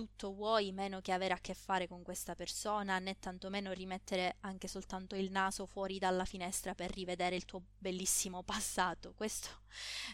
[0.00, 4.66] tutto vuoi meno che avere a che fare con questa persona, né tantomeno rimettere anche
[4.66, 9.12] soltanto il naso fuori dalla finestra per rivedere il tuo bellissimo passato.
[9.12, 9.48] Questo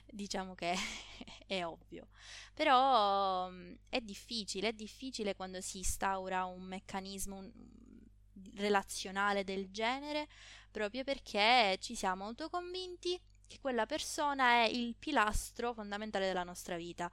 [0.06, 0.74] diciamo che
[1.46, 2.08] è ovvio.
[2.52, 7.48] Però mm, è difficile, è difficile quando si instaura un meccanismo
[8.56, 10.26] relazionale del genere,
[10.72, 17.08] proprio perché ci siamo autoconvinti che quella persona è il pilastro fondamentale della nostra vita.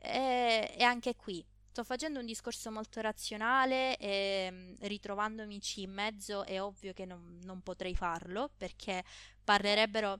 [0.00, 1.44] E anche qui
[1.78, 7.38] sto facendo un discorso molto razionale e mm, ritrovandomici in mezzo è ovvio che non,
[7.44, 9.04] non potrei farlo perché
[9.44, 10.18] parlerebbero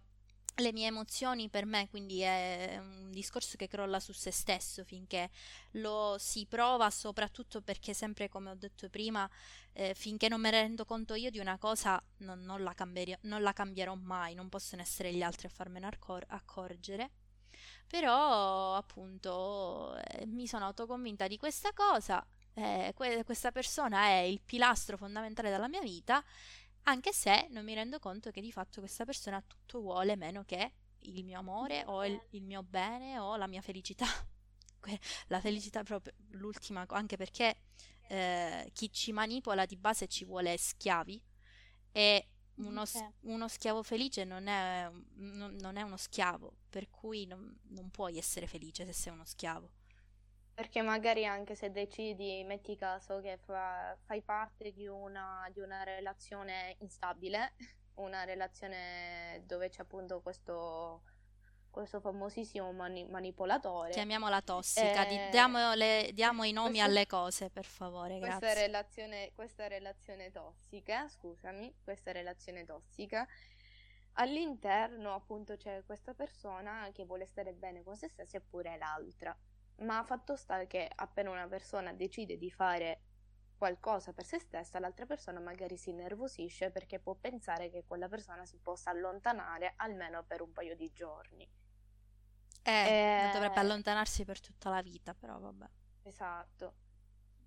[0.59, 5.30] le mie emozioni per me, quindi è un discorso che crolla su se stesso finché
[5.72, 9.28] lo si prova, soprattutto perché sempre come ho detto prima,
[9.72, 12.74] eh, finché non ne rendo conto io di una cosa non, non, la,
[13.22, 17.11] non la, cambierò mai, non possono essere gli altri a farmene accor- accorgere.
[17.89, 22.24] Però appunto eh, mi sono autoconvinta di questa cosa,
[22.55, 26.22] eh, que- questa persona è il pilastro fondamentale della mia vita,
[26.84, 30.72] anche se non mi rendo conto che di fatto questa persona tutto vuole meno che
[31.01, 34.07] il mio amore o il, il mio bene o la mia felicità.
[35.28, 37.57] la felicità proprio l'ultima, anche perché
[38.09, 41.22] eh, chi ci manipola di base ci vuole schiavi
[41.93, 42.28] e
[42.59, 43.12] uno, okay.
[43.22, 48.18] uno schiavo felice non è, non, non è, uno schiavo, per cui non, non, puoi
[48.18, 49.70] essere felice se sei uno schiavo.
[50.54, 55.84] Perché magari anche se decidi, metti caso che fa, fai parte di una, di una
[55.84, 57.54] relazione instabile,
[57.94, 61.02] una relazione dove c'è appunto questo
[61.79, 63.93] questo famosissimo mani- manipolatore.
[63.93, 68.53] Chiamiamola tossica, eh, diamo, le, diamo, i nomi questa, alle cose, per favore, questa.
[68.53, 73.24] Relazione, questa relazione tossica, scusami, questa relazione tossica,
[74.14, 79.37] all'interno appunto c'è questa persona che vuole stare bene con se stessa e pure l'altra.
[79.83, 83.03] Ma fatto sta che appena una persona decide di fare
[83.57, 88.45] qualcosa per se stessa, l'altra persona magari si innervosisce perché può pensare che quella persona
[88.45, 91.49] si possa allontanare almeno per un paio di giorni.
[92.62, 95.66] Eh, eh, dovrebbe allontanarsi per tutta la vita, però vabbè.
[96.02, 96.74] Esatto.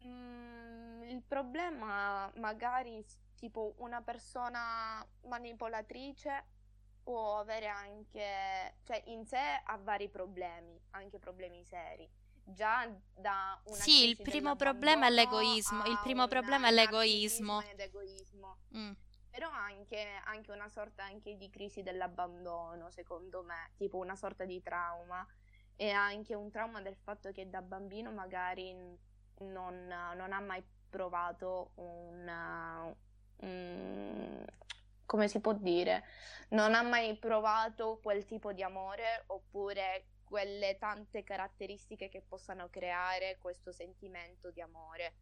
[0.05, 3.05] Mm, il problema magari
[3.35, 6.45] tipo una persona manipolatrice
[7.03, 12.09] può avere anche, cioè in sé ha vari problemi, anche problemi seri.
[12.43, 15.85] Già da una Sì, il primo problema è l'egoismo.
[15.85, 17.61] Il primo problema è l'egoismo.
[17.61, 18.57] Ed egoismo.
[18.75, 18.91] Mm
[19.31, 24.61] però anche, anche una sorta anche di crisi dell'abbandono, secondo me, tipo una sorta di
[24.61, 25.25] trauma
[25.77, 28.73] e anche un trauma del fatto che da bambino magari
[29.39, 32.95] non, non ha mai provato un,
[33.37, 34.45] un,
[35.05, 36.03] come si può dire,
[36.49, 43.37] non ha mai provato quel tipo di amore oppure quelle tante caratteristiche che possano creare
[43.39, 45.13] questo sentimento di amore.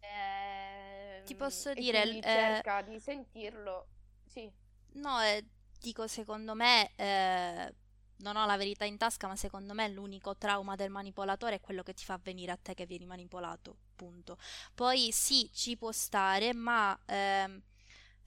[0.00, 2.02] Eh, Ti posso dire...
[2.04, 3.86] Eh, cerca di sentirlo,
[4.24, 4.50] sì.
[4.94, 5.44] No, eh,
[5.80, 6.92] dico secondo me...
[6.96, 7.74] Eh,
[8.20, 11.84] non ho la verità in tasca, ma secondo me l'unico trauma del manipolatore è quello
[11.84, 14.38] che ti fa venire a te che vieni manipolato, punto.
[14.74, 17.62] Poi sì, ci può stare, ma ehm,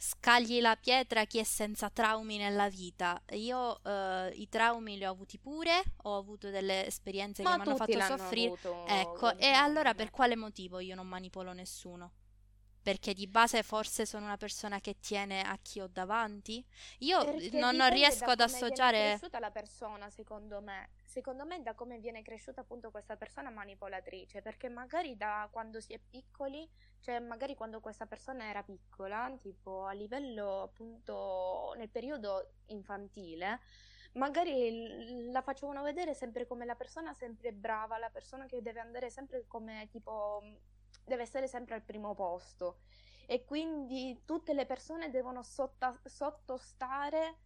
[0.04, 3.22] scagli la pietra chi è senza traumi nella vita.
[3.34, 7.62] Io eh, i traumi li ho avuti pure, ho avuto delle esperienze Ma che mi
[7.68, 8.58] hanno fatto soffrire.
[8.88, 12.14] Ecco, e allora per quale motivo io non manipolo nessuno?
[12.82, 16.66] Perché di base forse sono una persona che tiene a chi ho davanti?
[17.00, 19.10] Io Perché non, non riesco ad come viene associare...
[19.10, 20.90] cresciuta la persona, secondo me.
[21.04, 25.94] Secondo me da come viene cresciuta appunto questa persona manipolatrice, perché magari da quando si
[25.94, 26.68] è piccoli,
[27.02, 33.60] cioè magari quando questa persona era piccola, tipo a livello appunto nel periodo infantile,
[34.14, 39.10] magari la facevano vedere sempre come la persona sempre brava, la persona che deve andare
[39.10, 40.42] sempre come tipo
[41.04, 42.80] deve essere sempre al primo posto
[43.26, 47.38] e quindi tutte le persone devono sottostare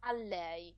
[0.00, 0.76] a lei.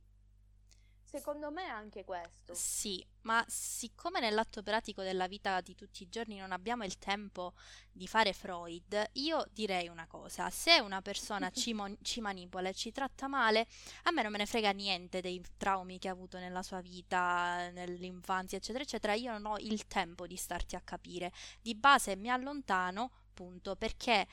[1.15, 2.55] Secondo me è anche questo.
[2.55, 7.53] Sì, ma siccome nell'atto pratico della vita di tutti i giorni non abbiamo il tempo
[7.91, 12.73] di fare Freud, io direi una cosa, se una persona ci, mon- ci manipola e
[12.73, 13.67] ci tratta male,
[14.05, 17.69] a me non me ne frega niente dei traumi che ha avuto nella sua vita,
[17.69, 21.31] nell'infanzia, eccetera, eccetera, io non ho il tempo di starti a capire.
[21.61, 24.25] Di base mi allontano, punto, perché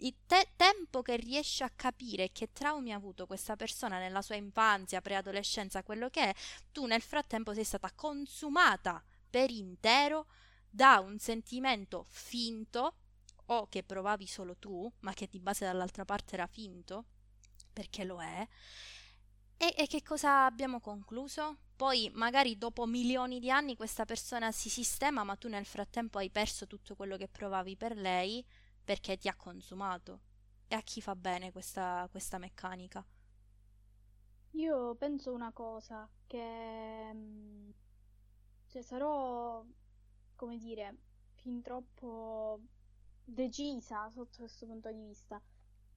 [0.00, 4.36] il te- tempo che riesci a capire che traumi ha avuto questa persona nella sua
[4.36, 6.34] infanzia, preadolescenza, quello che è,
[6.72, 10.26] tu nel frattempo sei stata consumata per intero
[10.68, 12.94] da un sentimento finto
[13.46, 17.06] o che provavi solo tu, ma che di base dall'altra parte era finto,
[17.72, 18.46] perché lo è.
[19.56, 21.58] E, e che cosa abbiamo concluso?
[21.74, 26.30] Poi magari dopo milioni di anni questa persona si sistema, ma tu nel frattempo hai
[26.30, 28.44] perso tutto quello che provavi per lei
[28.88, 30.20] perché ti ha consumato.
[30.66, 33.04] E a chi fa bene questa, questa meccanica?
[34.52, 37.68] Io penso una cosa, che mm,
[38.68, 39.62] cioè, sarò,
[40.34, 40.96] come dire,
[41.34, 42.60] fin troppo
[43.22, 45.38] decisa sotto questo punto di vista.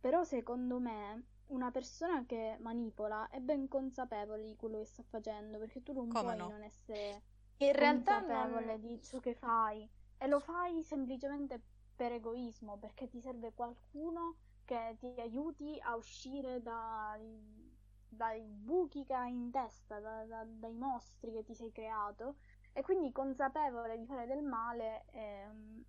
[0.02, 5.60] Però secondo me una persona che manipola è ben consapevole di quello che sta facendo,
[5.60, 6.50] perché tu non Come puoi no?
[6.50, 7.22] non essere
[7.60, 8.82] In realtà consapevole non...
[8.82, 11.62] di ciò che fai e lo fai semplicemente
[12.02, 17.78] per egoismo, perché ti serve qualcuno che ti aiuti a uscire dai,
[18.08, 22.38] dai buchi che hai in testa, da- da- dai mostri che ti sei creato,
[22.74, 25.84] e quindi consapevole di fare del male, ehm,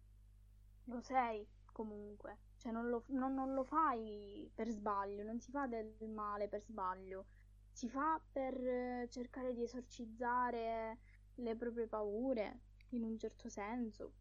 [0.85, 5.67] lo sei comunque, cioè non lo, non- non lo fai per sbaglio, non si fa
[5.67, 7.27] del male per sbaglio,
[7.71, 10.99] si fa per eh, cercare di esorcizzare
[11.37, 12.61] le proprie paure,
[12.91, 14.13] in un certo senso.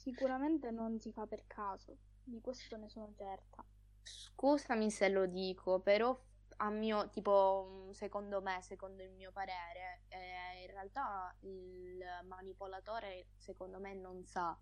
[0.00, 3.62] Sicuramente non si fa per caso, di questo ne sono certa.
[4.02, 6.18] Scusami se lo dico, però
[6.56, 13.78] a mio, tipo, secondo me, secondo il mio parere, eh, in realtà il manipolatore, secondo
[13.78, 14.58] me, non sa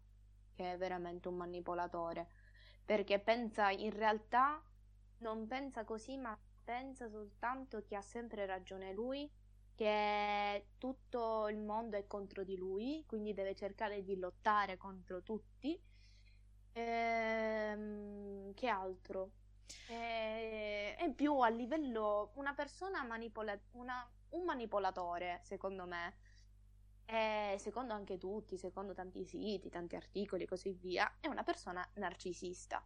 [0.54, 2.26] che è veramente un manipolatore,
[2.84, 4.60] perché pensa, in realtà,
[5.18, 9.30] non pensa così, ma pensa soltanto che ha sempre ragione lui,
[9.78, 15.80] che tutto il mondo è contro di lui, quindi deve cercare di lottare contro tutti.
[16.72, 19.30] Ehm, che altro?
[19.86, 26.16] E, e più a livello una persona manipola una- un manipolatore, secondo me,
[27.06, 31.88] e secondo anche tutti, secondo tanti siti, tanti articoli e così via, è una persona
[31.94, 32.84] narcisista.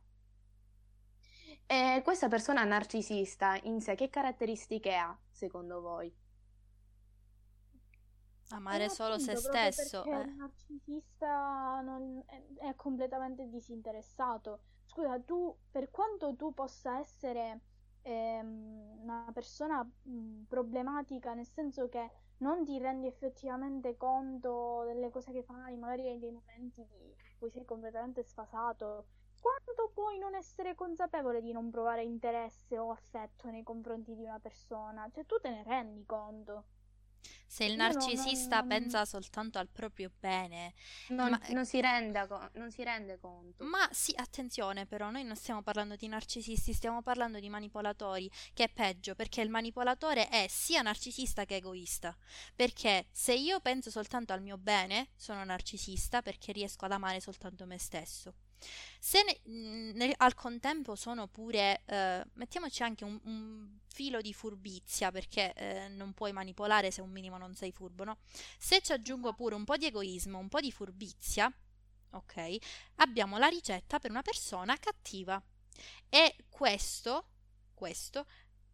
[1.66, 6.12] E questa persona narcisista in sé che caratteristiche ha, secondo voi?
[8.54, 10.04] Amare Eh, solo se appunto, stesso.
[10.04, 10.20] perché eh.
[10.20, 14.60] il narcisista non- è, è completamente disinteressato.
[14.84, 17.60] Scusa, tu, per quanto tu possa essere
[18.02, 25.32] ehm, una persona mh, problematica, nel senso che non ti rendi effettivamente conto delle cose
[25.32, 26.88] che fai, magari hai dei momenti in
[27.38, 29.06] cui sei completamente sfasato,
[29.40, 34.38] quanto puoi non essere consapevole di non provare interesse o affetto nei confronti di una
[34.40, 35.08] persona?
[35.12, 36.64] Cioè, tu te ne rendi conto.
[37.52, 40.72] Se il Io non- narcisista non- pensa soltanto al proprio bene,
[41.08, 43.62] Non, Ma- non si renda co- non si rende conto.
[43.64, 48.64] Ma sì, attenzione però, noi non stiamo parlando di narcisisti, stiamo parlando di manipolatori, che
[48.64, 52.16] è peggio, perché il manipolatore è sia narcisista che egoista.
[52.56, 57.66] Perché se io penso soltanto al mio bene, sono narcisista perché riesco ad amare soltanto
[57.66, 58.32] me stesso.
[58.98, 64.32] Se ne- mh, nel- al contempo sono pure, eh, mettiamoci anche un, un filo di
[64.32, 68.18] furbizia, perché eh, non puoi manipolare se un minimo non sei furbo, no?
[68.58, 71.52] Se ci aggiungo pure un po' di egoismo, un po' di furbizia,
[72.12, 72.56] ok?
[72.96, 75.42] abbiamo la ricetta per una persona cattiva.
[76.08, 77.26] E questo,
[77.74, 78.26] questo,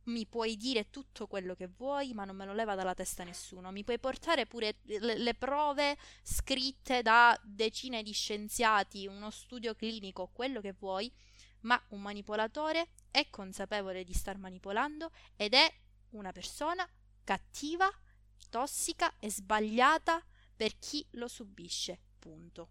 [0.09, 3.71] mi puoi dire tutto quello che vuoi, ma non me lo leva dalla testa nessuno.
[3.71, 10.31] Mi puoi portare pure le, le prove scritte da decine di scienziati, uno studio clinico,
[10.33, 11.13] quello che vuoi,
[11.61, 15.73] ma un manipolatore è consapevole di star manipolando ed è
[16.11, 16.89] una persona
[17.25, 17.91] cattiva,
[18.49, 20.25] tossica e sbagliata
[20.57, 22.01] per chi lo subisce.
[22.19, 22.71] Punto.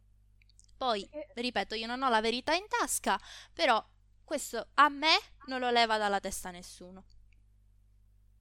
[0.75, 3.19] Poi, ripeto, io non ho la verità in tasca,
[3.53, 3.83] però
[4.23, 5.15] questo a me
[5.47, 7.05] non lo leva dalla testa nessuno.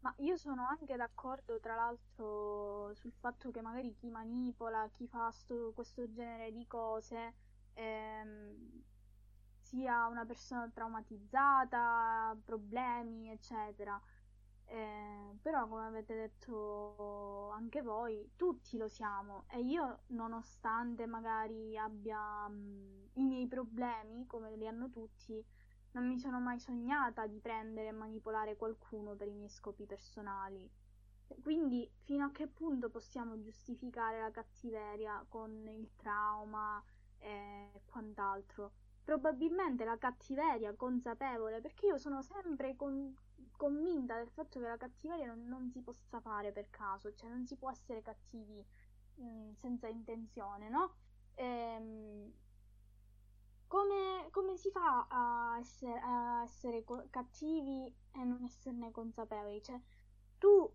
[0.06, 5.32] Ma io sono anche d'accordo, tra l'altro, sul fatto che magari chi manipola, chi fa
[5.32, 7.34] sto, questo genere di cose,
[7.74, 8.82] ehm,
[9.60, 14.00] sia una persona traumatizzata, problemi, eccetera.
[14.66, 22.46] Eh, però come avete detto anche voi, tutti lo siamo e io nonostante magari abbia
[22.48, 25.44] mh, i miei problemi, come li hanno tutti,
[25.96, 30.70] non mi sono mai sognata di prendere e manipolare qualcuno per i miei scopi personali.
[31.42, 36.82] Quindi fino a che punto possiamo giustificare la cattiveria con il trauma
[37.18, 38.72] e quant'altro?
[39.02, 43.14] Probabilmente la cattiveria consapevole, perché io sono sempre con
[43.56, 47.46] convinta del fatto che la cattiveria non, non, si possa fare per caso, cioè non
[47.46, 48.62] si può essere cattivi
[49.14, 50.94] mh, mm, senza intenzione, no?
[51.36, 52.32] Ehm,
[53.66, 59.62] come, come, si fa a essere, a essere co- cattivi e non esserne consapevoli?
[59.62, 59.80] Cioè,
[60.38, 60.72] tu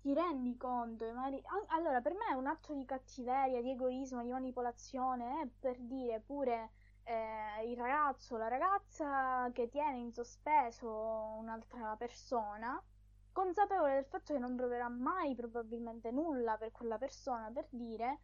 [0.00, 1.42] ti rendi conto, magari...
[1.68, 6.20] allora per me è un atto di cattiveria, di egoismo, di manipolazione, eh, per dire
[6.20, 6.72] pure
[7.04, 10.88] eh, il ragazzo la ragazza che tiene in sospeso
[11.38, 12.82] un'altra persona,
[13.32, 18.20] consapevole del fatto che non proverà mai probabilmente nulla per quella persona, per dire,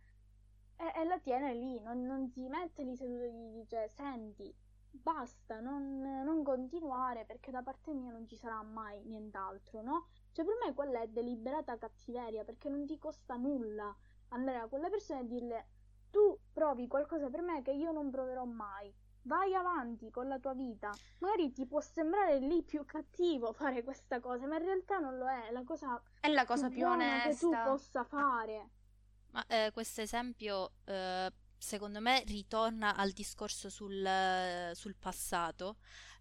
[0.78, 4.54] e, e la tiene lì, non, non, si mette lì seduto e gli dice senti,
[4.90, 10.06] basta, non, non continuare perché da parte mia non ci sarà mai nient'altro, no?
[10.32, 13.94] Cioè per me quella è deliberata cattiveria perché non ti costa nulla
[14.28, 15.66] andare a quella persona e dirle
[16.10, 18.92] tu provi qualcosa per me che io non proverò mai.
[19.22, 20.90] Vai avanti con la tua vita.
[21.18, 25.28] Magari ti può sembrare lì più cattivo fare questa cosa, ma in realtà non lo
[25.28, 25.50] è.
[25.50, 28.70] La cosa è la cosa più, più onesta che tu possa fare.
[29.30, 35.76] Ma eh, questo esempio, eh, secondo me, ritorna al discorso sul, sul passato,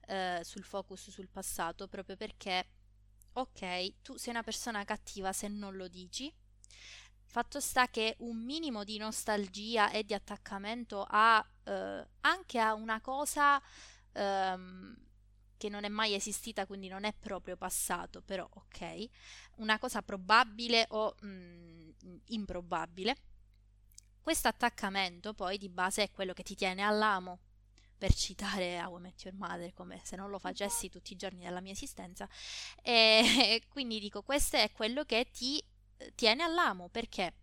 [0.08, 2.68] eh, sul focus sul passato, proprio perché,
[3.34, 6.34] ok, tu sei una persona cattiva se non lo dici,
[7.30, 13.02] Fatto sta che un minimo di nostalgia e di attaccamento a, eh, anche a una
[13.02, 13.62] cosa
[14.14, 14.96] ehm,
[15.58, 19.08] che non è mai esistita, quindi non è proprio passato, però ok,
[19.58, 23.16] una cosa probabile o mh, mm, improbabile.
[24.22, 27.40] Questo attaccamento poi di base è quello che ti tiene all'amo,
[27.98, 31.42] per citare How I Met Your Mother, come se non lo facessi tutti i giorni
[31.44, 32.30] della mia esistenza.
[32.82, 35.64] E quindi dico, questo è quello che ti
[36.14, 37.34] tiene all'amo perché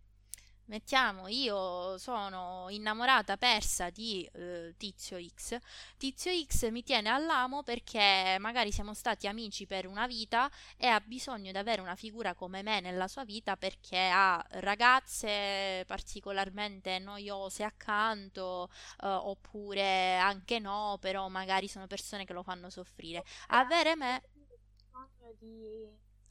[0.65, 5.57] mettiamo io sono innamorata persa di eh, Tizio X
[5.97, 10.99] Tizio X mi tiene all'amo perché magari siamo stati amici per una vita e ha
[10.99, 17.63] bisogno di avere una figura come me nella sua vita perché ha ragazze particolarmente noiose
[17.63, 18.69] accanto
[19.03, 24.21] eh, oppure anche no però magari sono persone che lo fanno soffrire avere me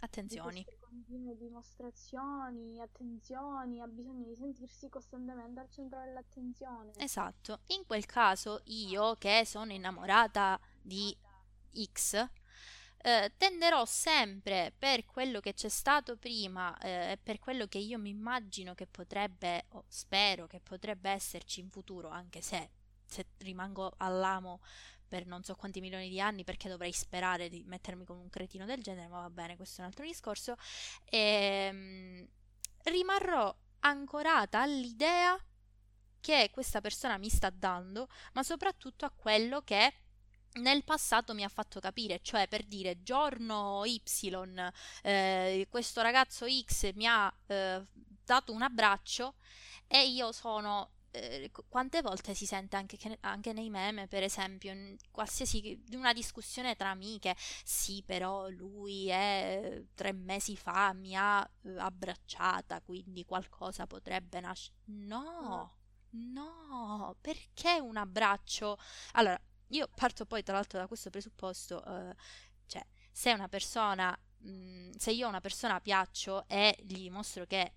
[0.01, 0.65] attenzioni.
[0.95, 6.93] Continue dimostrazioni, attenzioni, ha bisogno di sentirsi costantemente al centro dell'attenzione.
[6.99, 11.17] Esatto, in quel caso io che sono innamorata di
[11.93, 12.29] X
[13.07, 17.79] eh, tenderò sempre per quello che c'è stato prima eh, e eh, per quello che
[17.79, 22.71] io mi immagino che potrebbe, o spero che potrebbe esserci in futuro, anche se,
[23.05, 24.61] se rimango all'amo
[25.15, 28.65] per non so quanti milioni di anni perché dovrei sperare di mettermi come un cretino
[28.65, 30.57] del genere, ma va bene, questo è un altro discorso.
[31.05, 31.19] E,
[31.71, 32.29] ehm,
[32.83, 35.39] rimarrò ancorata all'idea
[36.21, 39.95] che questa persona mi sta dando, ma soprattutto a quello che
[40.55, 44.03] nel passato mi ha fatto capire, cioè per dire giorno Y,
[45.03, 47.87] eh, questo ragazzo X mi ha eh,
[48.25, 49.35] dato un abbraccio
[49.87, 54.73] e io sono eh, quante volte si sente anche, che, anche, nei meme, per esempio,
[54.73, 61.15] in qualsiasi di una discussione tra amiche, sì, però lui è tre mesi fa mi
[61.17, 64.77] ha eh, abbracciata, quindi qualcosa potrebbe nascere.
[64.87, 65.77] No,
[66.11, 68.77] no, perché un abbraccio?
[69.13, 72.17] Allora, io parto poi tra l'altro da questo presupposto, eh,
[72.67, 77.47] cioè, se una persona, mh, mm, se io a una persona piaccio e gli mostro
[77.47, 77.75] che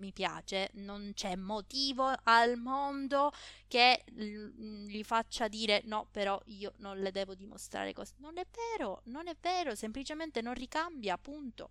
[0.00, 3.30] mi piace, non c'è motivo al mondo
[3.68, 8.14] che gli faccia dire no, però io non le devo dimostrare cose.
[8.18, 11.70] Non è vero, non è vero, semplicemente non ricambia, punto.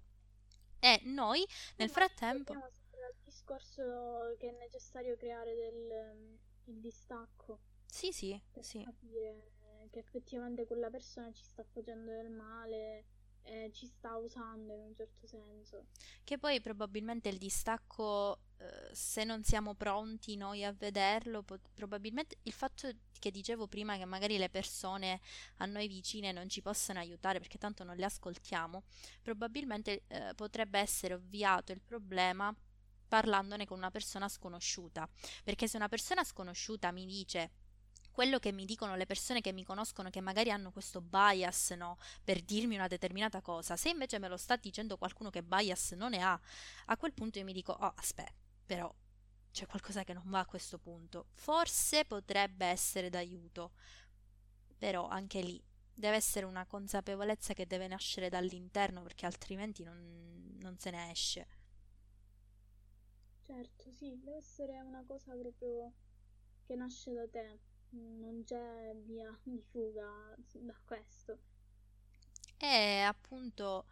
[0.80, 2.53] E noi nel frattempo...
[2.53, 6.38] Il discorso che è necessario creare del
[6.69, 7.59] il distacco.
[7.86, 8.84] Sì, sì, sì.
[8.84, 9.51] capire
[9.89, 13.05] che effettivamente quella persona ci sta facendo del male
[13.50, 15.88] eh, ci sta usando in un certo senso.
[16.24, 22.38] Che poi probabilmente il distacco, eh, se non siamo pronti noi a vederlo, po- probabilmente
[22.43, 22.89] il fatto
[23.20, 25.20] che dicevo prima che magari le persone
[25.58, 28.84] a noi vicine non ci possono aiutare perché tanto non le ascoltiamo,
[29.22, 32.56] probabilmente eh, potrebbe essere ovviato il problema
[33.08, 35.10] parlandone con una persona sconosciuta,
[35.43, 37.50] perché se una persona sconosciuta mi dice
[38.20, 41.97] quello che mi dicono le persone che mi conoscono che magari hanno questo bias no,
[42.22, 46.09] per dirmi una determinata cosa, se invece me lo sta dicendo qualcuno che bias non
[46.09, 46.38] ne ha,
[46.88, 48.34] a quel punto io mi dico, oh aspetta,
[48.65, 48.93] però
[49.53, 53.72] c'è qualcosa che non va a questo punto, forse potrebbe essere d'aiuto,
[54.78, 55.63] però anche lì
[55.93, 61.47] deve essere una consapevolezza che deve nascere dall'interno perché altrimenti non, non se ne esce.
[63.43, 65.93] Certo, sì, deve essere una cosa proprio
[66.65, 71.39] che nasce da te non c'è via di fuga da questo.
[72.57, 73.85] E appunto,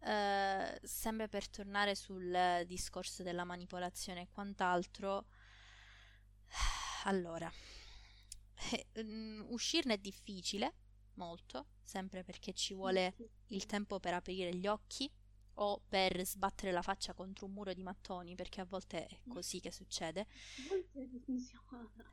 [0.00, 5.26] eh, sempre per tornare sul discorso della manipolazione e quant'altro,
[7.04, 7.50] allora,
[8.70, 10.74] eh, uscirne è difficile,
[11.14, 13.14] molto, sempre perché ci vuole
[13.48, 15.10] il tempo per aprire gli occhi
[15.56, 19.60] o per sbattere la faccia contro un muro di mattoni, perché a volte è così
[19.60, 20.20] che succede.
[20.20, 20.26] A
[20.68, 22.12] volte funziona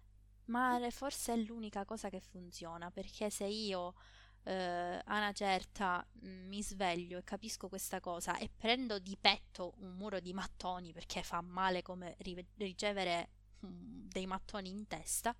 [0.49, 3.93] ma forse è l'unica cosa che funziona, perché se io
[4.43, 9.73] eh, a una certa mm, mi sveglio e capisco questa cosa e prendo di petto
[9.77, 13.29] un muro di mattoni perché fa male come ri- ricevere
[13.65, 15.35] mm, dei mattoni in testa,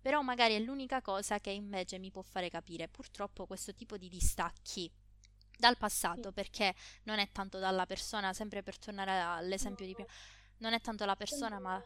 [0.00, 4.08] però magari è l'unica cosa che invece mi può fare capire purtroppo questo tipo di
[4.08, 4.90] distacchi
[5.58, 6.34] dal passato, sì.
[6.34, 6.74] perché
[7.04, 9.90] non è tanto dalla persona, sempre per tornare all'esempio no.
[9.90, 10.10] di prima,
[10.58, 11.82] non è tanto la persona, ma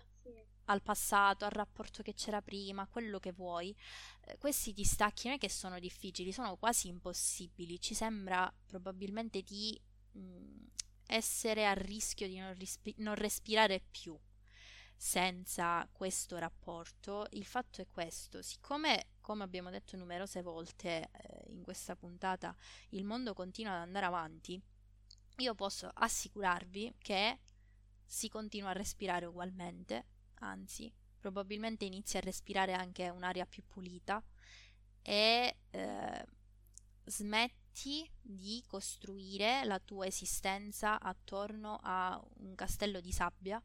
[0.71, 3.77] al passato, al rapporto che c'era prima, quello che vuoi.
[4.23, 7.81] Eh, questi distacchi non è che sono difficili, sono quasi impossibili.
[7.81, 9.79] Ci sembra probabilmente di
[10.13, 10.65] mh, mm,
[11.07, 14.19] essere a rischio di non, rispi- non respirare più
[14.97, 17.27] senza questo rapporto.
[17.31, 22.55] Il fatto è questo, siccome, come abbiamo detto numerose volte eh, in questa puntata,
[22.91, 24.61] il mondo continua ad andare avanti,
[25.39, 27.39] io posso assicurarvi che
[28.05, 30.05] si continua a respirare ugualmente,
[30.41, 34.23] anzi, probabilmente inizi a respirare anche un'aria più pulita
[35.03, 36.27] e eh,
[37.05, 43.63] smetti di costruire la tua esistenza attorno a un castello di sabbia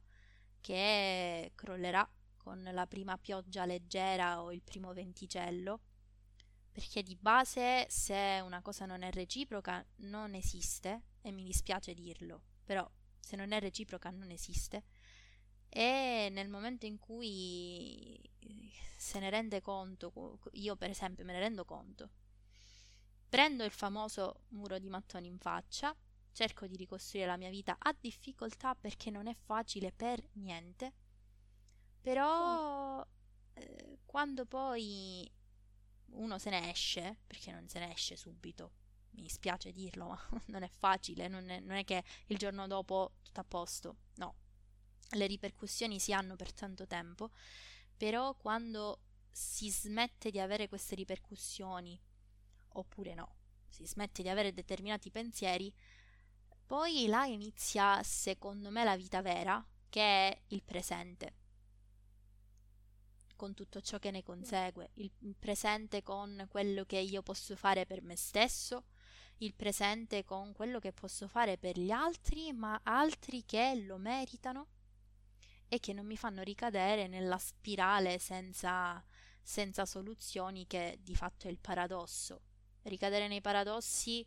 [0.62, 5.80] che crollerà con la prima pioggia leggera o il primo venticello
[6.72, 12.42] perché di base se una cosa non è reciproca non esiste e mi dispiace dirlo
[12.64, 14.84] però se non è reciproca non esiste
[15.78, 18.18] e nel momento in cui
[18.96, 22.10] se ne rende conto, io per esempio me ne rendo conto,
[23.28, 25.94] prendo il famoso muro di mattoni in faccia,
[26.32, 30.94] cerco di ricostruire la mia vita a difficoltà perché non è facile per niente,
[32.00, 33.06] però
[33.56, 35.30] eh, quando poi
[36.12, 38.72] uno se ne esce, perché non se ne esce subito,
[39.10, 43.16] mi spiace dirlo, ma non è facile, non è, non è che il giorno dopo
[43.24, 44.36] tutto a posto, no,
[45.12, 47.32] le ripercussioni si hanno per tanto tempo,
[47.96, 49.00] però quando
[49.32, 52.00] si smette di avere queste ripercussioni,
[52.70, 53.36] oppure no,
[53.70, 55.74] si smette di avere determinati pensieri,
[56.66, 61.34] poi là inizia, secondo me, la vita vera, che è il presente,
[63.36, 68.02] con tutto ciò che ne consegue, il presente con quello che io posso fare per
[68.02, 68.86] me stesso,
[69.40, 74.68] il presente con quello che posso fare per gli altri, ma altri che lo meritano
[75.76, 79.04] e che non mi fanno ricadere nella spirale senza,
[79.42, 82.42] senza soluzioni che di fatto è il paradosso.
[82.84, 84.26] Ricadere nei paradossi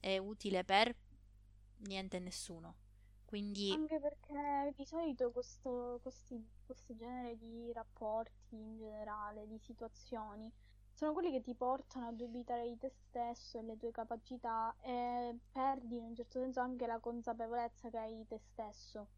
[0.00, 0.94] è utile per
[1.78, 2.76] niente e nessuno.
[3.24, 3.72] Quindi...
[3.72, 10.52] Anche perché di solito questo, questi, questo genere di rapporti in generale, di situazioni,
[10.92, 15.38] sono quelli che ti portano a dubitare di te stesso e le tue capacità e
[15.50, 19.08] perdi in un certo senso anche la consapevolezza che hai di te stesso.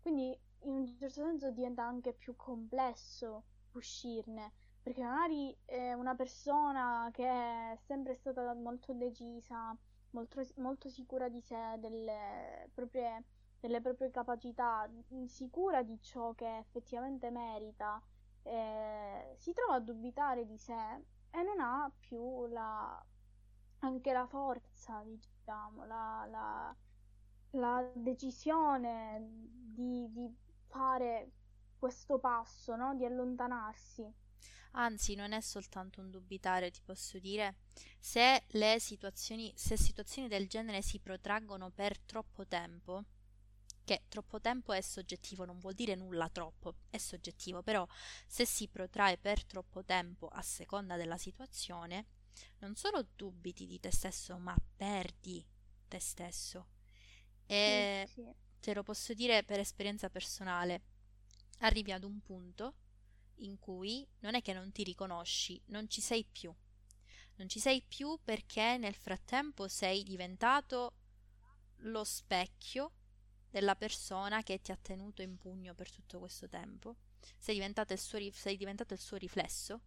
[0.00, 4.52] Quindi in un certo senso diventa anche più complesso uscirne,
[4.82, 9.76] perché magari eh, una persona che è sempre stata molto decisa,
[10.10, 13.24] molto, molto sicura di sé, delle proprie,
[13.60, 14.88] delle proprie capacità,
[15.26, 18.00] sicura di ciò che effettivamente merita,
[18.42, 20.74] eh, si trova a dubitare di sé
[21.30, 23.02] e non ha più la,
[23.80, 26.76] anche la forza, diciamo, la, la,
[27.52, 29.20] la decisione
[29.72, 30.36] di, di
[30.72, 31.30] fare
[31.78, 32.94] questo passo, no?
[32.96, 34.10] Di allontanarsi.
[34.72, 37.56] Anzi, non è soltanto un dubitare, ti posso dire,
[37.98, 43.04] se le situazioni, se situazioni del genere si protraggono per troppo tempo,
[43.84, 47.86] che troppo tempo è soggettivo, non vuol dire nulla troppo, è soggettivo, però
[48.26, 52.06] se si protrae per troppo tempo a seconda della situazione,
[52.60, 55.44] non solo dubiti di te stesso, ma perdi
[55.88, 56.68] te stesso.
[57.46, 58.34] E sì, sì.
[58.62, 60.82] Te lo posso dire per esperienza personale,
[61.58, 62.74] arrivi ad un punto
[63.38, 66.54] in cui non è che non ti riconosci, non ci sei più.
[67.36, 70.94] Non ci sei più perché nel frattempo sei diventato
[71.78, 72.92] lo specchio
[73.50, 76.96] della persona che ti ha tenuto in pugno per tutto questo tempo.
[77.38, 79.80] Sei diventato il suo, sei diventato il suo riflesso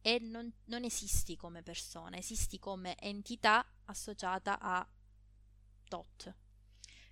[0.00, 4.86] e non, non, esisti come persona, esisti come entità associata a
[5.88, 6.34] tot.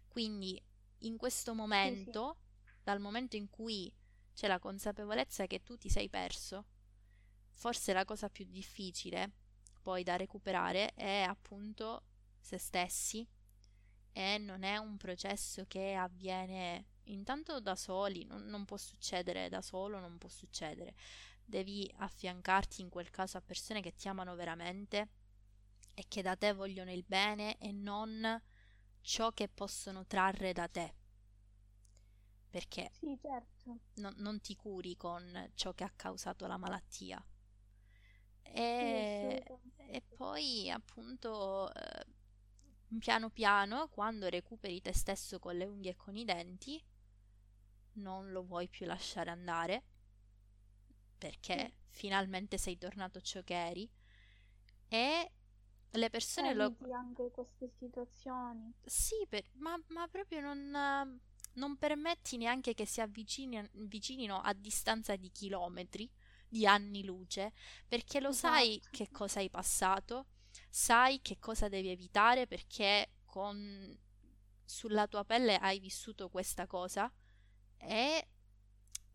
[0.06, 0.60] Quindi
[1.00, 2.74] in questo momento, sì, sì.
[2.82, 3.92] dal momento in cui
[4.34, 6.64] c'è la consapevolezza che tu ti sei perso,
[7.52, 9.32] forse la cosa più difficile
[9.82, 12.04] poi da recuperare è appunto
[12.38, 13.26] se stessi
[14.12, 19.62] e non è un processo che avviene intanto da soli, non, non può succedere da
[19.62, 20.94] solo, non può succedere.
[21.44, 25.08] Devi affiancarti in quel caso a persone che ti amano veramente
[25.94, 28.40] e che da te vogliono il bene e non
[29.00, 30.94] ciò che possono trarre da te
[32.50, 33.78] perché sì, certo.
[33.94, 37.24] no, non ti curi con ciò che ha causato la malattia.
[38.42, 42.06] E, sì, e poi appunto eh,
[42.98, 46.82] piano piano quando recuperi te stesso con le unghie e con i denti
[47.94, 49.84] non lo vuoi più lasciare andare
[51.18, 51.72] perché sì.
[51.88, 53.88] finalmente sei tornato ciò che eri
[54.88, 55.32] e
[55.92, 61.18] le persone lo anche queste situazioni sì per, ma, ma proprio non
[61.54, 66.08] non permetti neanche che si avvicinino a distanza di chilometri,
[66.48, 67.52] di anni luce,
[67.88, 68.54] perché lo esatto.
[68.54, 70.26] sai che cosa hai passato,
[70.68, 73.98] sai che cosa devi evitare perché con
[74.64, 77.12] sulla tua pelle hai vissuto questa cosa
[77.78, 78.28] e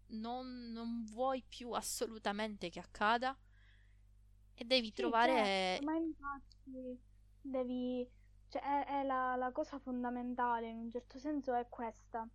[0.07, 3.37] non, non vuoi più assolutamente che accada
[4.53, 5.83] e devi sì, trovare certo,
[6.65, 6.99] infatti
[7.41, 8.07] devi
[8.49, 12.27] cioè, è, è la, la cosa fondamentale in un certo senso è questa.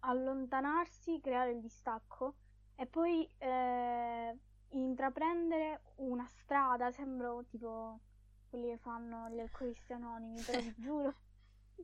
[0.00, 2.36] Allontanarsi, creare il distacco
[2.76, 4.36] e poi eh,
[4.70, 8.00] intraprendere una strada, sembro tipo
[8.48, 11.14] quelli che fanno gli alcolisti anonimi, però vi giuro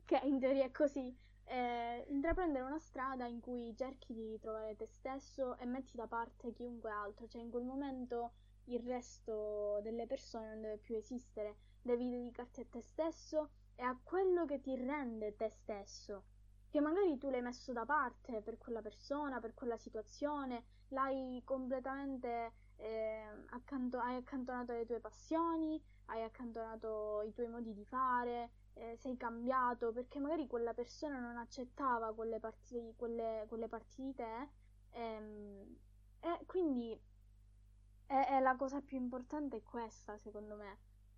[0.05, 1.15] che in teoria è così.
[1.47, 6.51] Eh, intraprendere una strada in cui cerchi di trovare te stesso e metti da parte
[6.53, 8.31] chiunque altro, cioè in quel momento
[8.65, 13.97] il resto delle persone non deve più esistere devi dedicarti a te stesso e a
[14.01, 16.23] quello che ti rende te stesso.
[16.69, 22.53] Che magari tu l'hai messo da parte per quella persona, per quella situazione, l'hai completamente
[22.77, 28.95] eh, accanto- hai accantonato le tue passioni, hai accantonato i tuoi modi di fare, eh,
[28.97, 34.49] sei cambiato perché magari quella persona non accettava quelle parti, quelle, quelle parti di te.
[34.91, 35.77] Ehm,
[36.19, 36.99] e quindi
[38.07, 40.77] è, è la cosa più importante è questa, secondo me.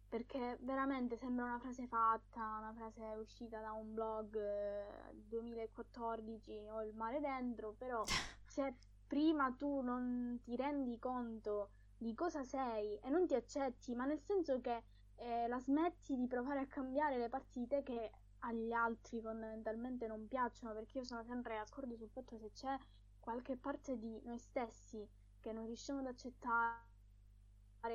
[0.09, 6.81] Perché veramente sembra una frase fatta, una frase uscita da un blog eh, 2014 ho
[6.83, 8.03] il mare dentro, però
[8.47, 8.75] se
[9.05, 14.21] prima tu non ti rendi conto di cosa sei e non ti accetti, ma nel
[14.21, 14.83] senso che
[15.15, 20.07] eh, la smetti di provare a cambiare le parti di te che agli altri fondamentalmente
[20.07, 22.77] non piacciono, perché io sono sempre d'accordo sul fatto che se c'è
[23.19, 25.05] qualche parte di noi stessi
[25.39, 26.85] che non riusciamo ad accettare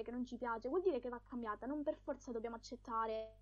[0.03, 3.37] che non ci piace, vuol dire che va cambiata, non per forza dobbiamo accettare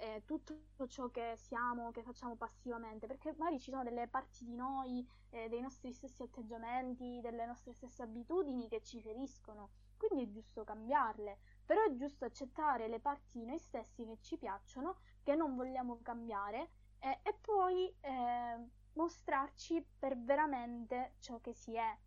[0.00, 4.54] eh, tutto ciò che siamo, che facciamo passivamente, perché magari ci sono delle parti di
[4.54, 10.28] noi, eh, dei nostri stessi atteggiamenti, delle nostre stesse abitudini che ci feriscono, quindi è
[10.30, 15.34] giusto cambiarle, però è giusto accettare le parti di noi stessi che ci piacciono, che
[15.34, 18.58] non vogliamo cambiare eh, e poi eh,
[18.94, 21.98] mostrarci per veramente ciò che si è.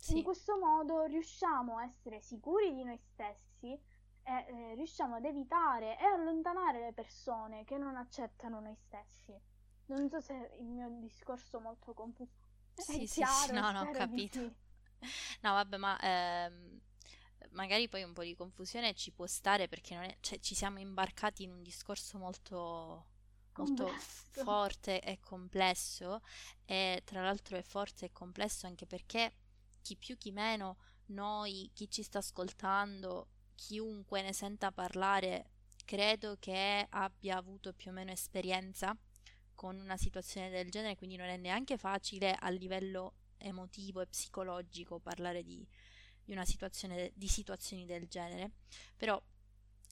[0.00, 0.16] Sì.
[0.16, 3.78] In questo modo riusciamo a essere sicuri di noi stessi
[4.22, 9.38] e eh, riusciamo ad evitare e allontanare le persone che non accettano noi stessi.
[9.86, 12.30] Non so se il mio discorso è molto confuso.
[12.74, 14.38] Sì, sì, chiaro, no, no, ho capito.
[14.38, 14.68] Sì.
[15.40, 16.78] No, vabbè, ma ehm,
[17.52, 21.42] magari poi un po' di confusione ci può stare perché è, cioè, ci siamo imbarcati
[21.44, 23.06] in un discorso molto
[23.56, 23.88] molto
[24.30, 26.20] forte e complesso
[26.64, 29.32] e tra l'altro è forte e complesso anche perché
[29.82, 35.50] chi più chi meno, noi, chi ci sta ascoltando, chiunque ne senta parlare,
[35.84, 38.96] credo che abbia avuto più o meno esperienza
[39.54, 45.00] con una situazione del genere, quindi non è neanche facile a livello emotivo e psicologico
[45.00, 45.66] parlare di,
[46.24, 48.52] di una situazione di situazioni del genere.
[48.96, 49.20] Però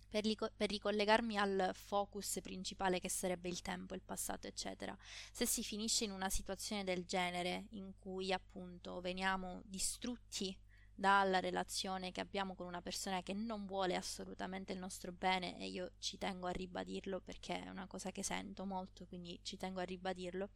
[0.09, 4.97] per, rico- per, ricollegarmi al focus principale che sarebbe il tempo, il passato, eccetera.
[5.33, 10.57] Se si finisce in una situazione del genere in cui appunto veniamo distrutti
[10.99, 15.69] dalla relazione che abbiamo con una persona che non vuole assolutamente il nostro bene e
[15.69, 19.79] io ci tengo a ribadirlo perché è una cosa che sento molto, quindi ci tengo
[19.79, 20.49] a ribadirlo.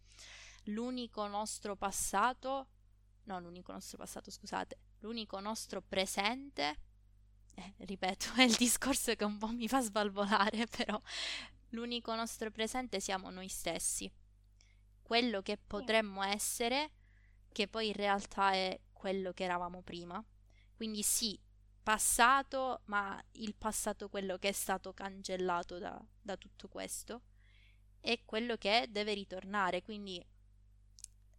[0.64, 2.66] L'unico nostro passato,
[3.24, 6.76] no, l'unico nostro passato, scusate, l'unico nostro presente,
[7.54, 11.00] eh, ripeto, è il discorso che un po' mi fa svalvolare, però
[11.70, 14.10] l'unico nostro presente siamo noi stessi.
[15.02, 16.90] Quello che potremmo essere,
[17.52, 20.24] che poi in realtà è quello che eravamo prima.
[20.74, 21.38] Quindi sì,
[21.82, 27.22] passato, ma il passato quello che è stato cancellato da, da tutto questo
[28.00, 29.82] è quello che deve ritornare.
[29.82, 30.24] Quindi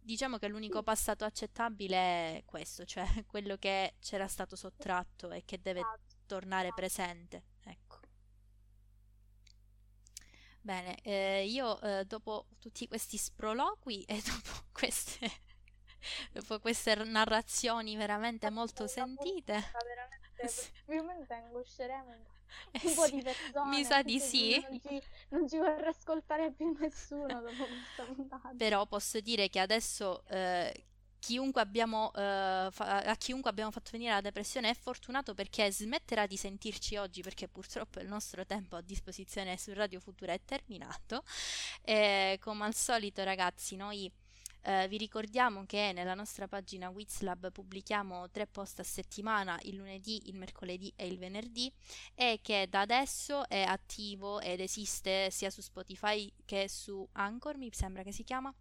[0.04, 1.96] diciamo che l'unico passato accettabile
[2.36, 6.16] è questo, cioè quello che c'era stato sottratto e che deve esatto.
[6.26, 6.80] tornare esatto.
[6.80, 7.42] presente.
[7.64, 8.00] Ecco.
[10.60, 15.30] Bene, eh, io eh, dopo tutti questi sproloqui e dopo queste
[16.32, 19.70] dopo queste narrazioni veramente molto sentite.
[19.72, 22.33] Veramente, probabilmente angosceremo
[22.82, 23.68] un po' di persone.
[23.68, 24.64] Mi sa di sì.
[24.68, 28.52] Non ci, non ci, vorrà ascoltare più nessuno dopo questa puntata.
[28.56, 30.84] Però posso dire che adesso eh,
[31.24, 36.26] chiunque abbiamo, eh, fa- a chiunque abbiamo fatto venire la depressione è fortunato perché smetterà
[36.26, 41.22] di sentirci oggi perché purtroppo il nostro tempo a disposizione su Radio Futura è terminato.
[41.82, 44.12] E, come al solito ragazzi noi
[44.64, 50.28] eh, vi ricordiamo che nella nostra pagina Wizlab pubblichiamo tre post a settimana, il lunedì,
[50.28, 51.70] il mercoledì e il venerdì
[52.14, 57.68] e che da adesso è attivo ed esiste sia su Spotify che su Anchor, mi
[57.72, 58.52] sembra che si chiama.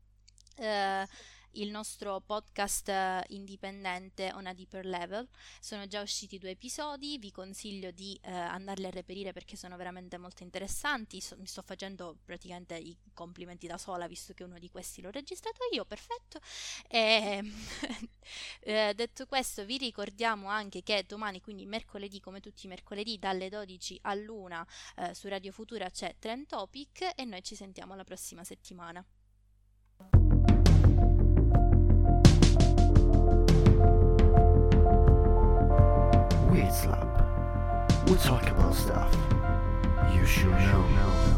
[0.57, 1.07] Eh,
[1.53, 5.27] il nostro podcast eh, indipendente On a Deeper Level.
[5.59, 10.17] Sono già usciti due episodi, vi consiglio di eh, andarli a reperire perché sono veramente
[10.17, 11.21] molto interessanti.
[11.21, 15.11] So, mi sto facendo praticamente i complimenti da sola visto che uno di questi l'ho
[15.11, 16.39] registrato io, perfetto.
[16.87, 17.41] E,
[18.61, 23.49] eh, detto questo, vi ricordiamo anche che domani, quindi mercoledì, come tutti i mercoledì, dalle
[23.49, 24.65] 12 all'una
[24.97, 29.05] eh, su Radio Futura c'è Trend Topic e noi ci sentiamo la prossima settimana.
[36.73, 37.07] Slab.
[38.07, 39.15] We'll talk about stuff
[40.11, 41.32] you should know.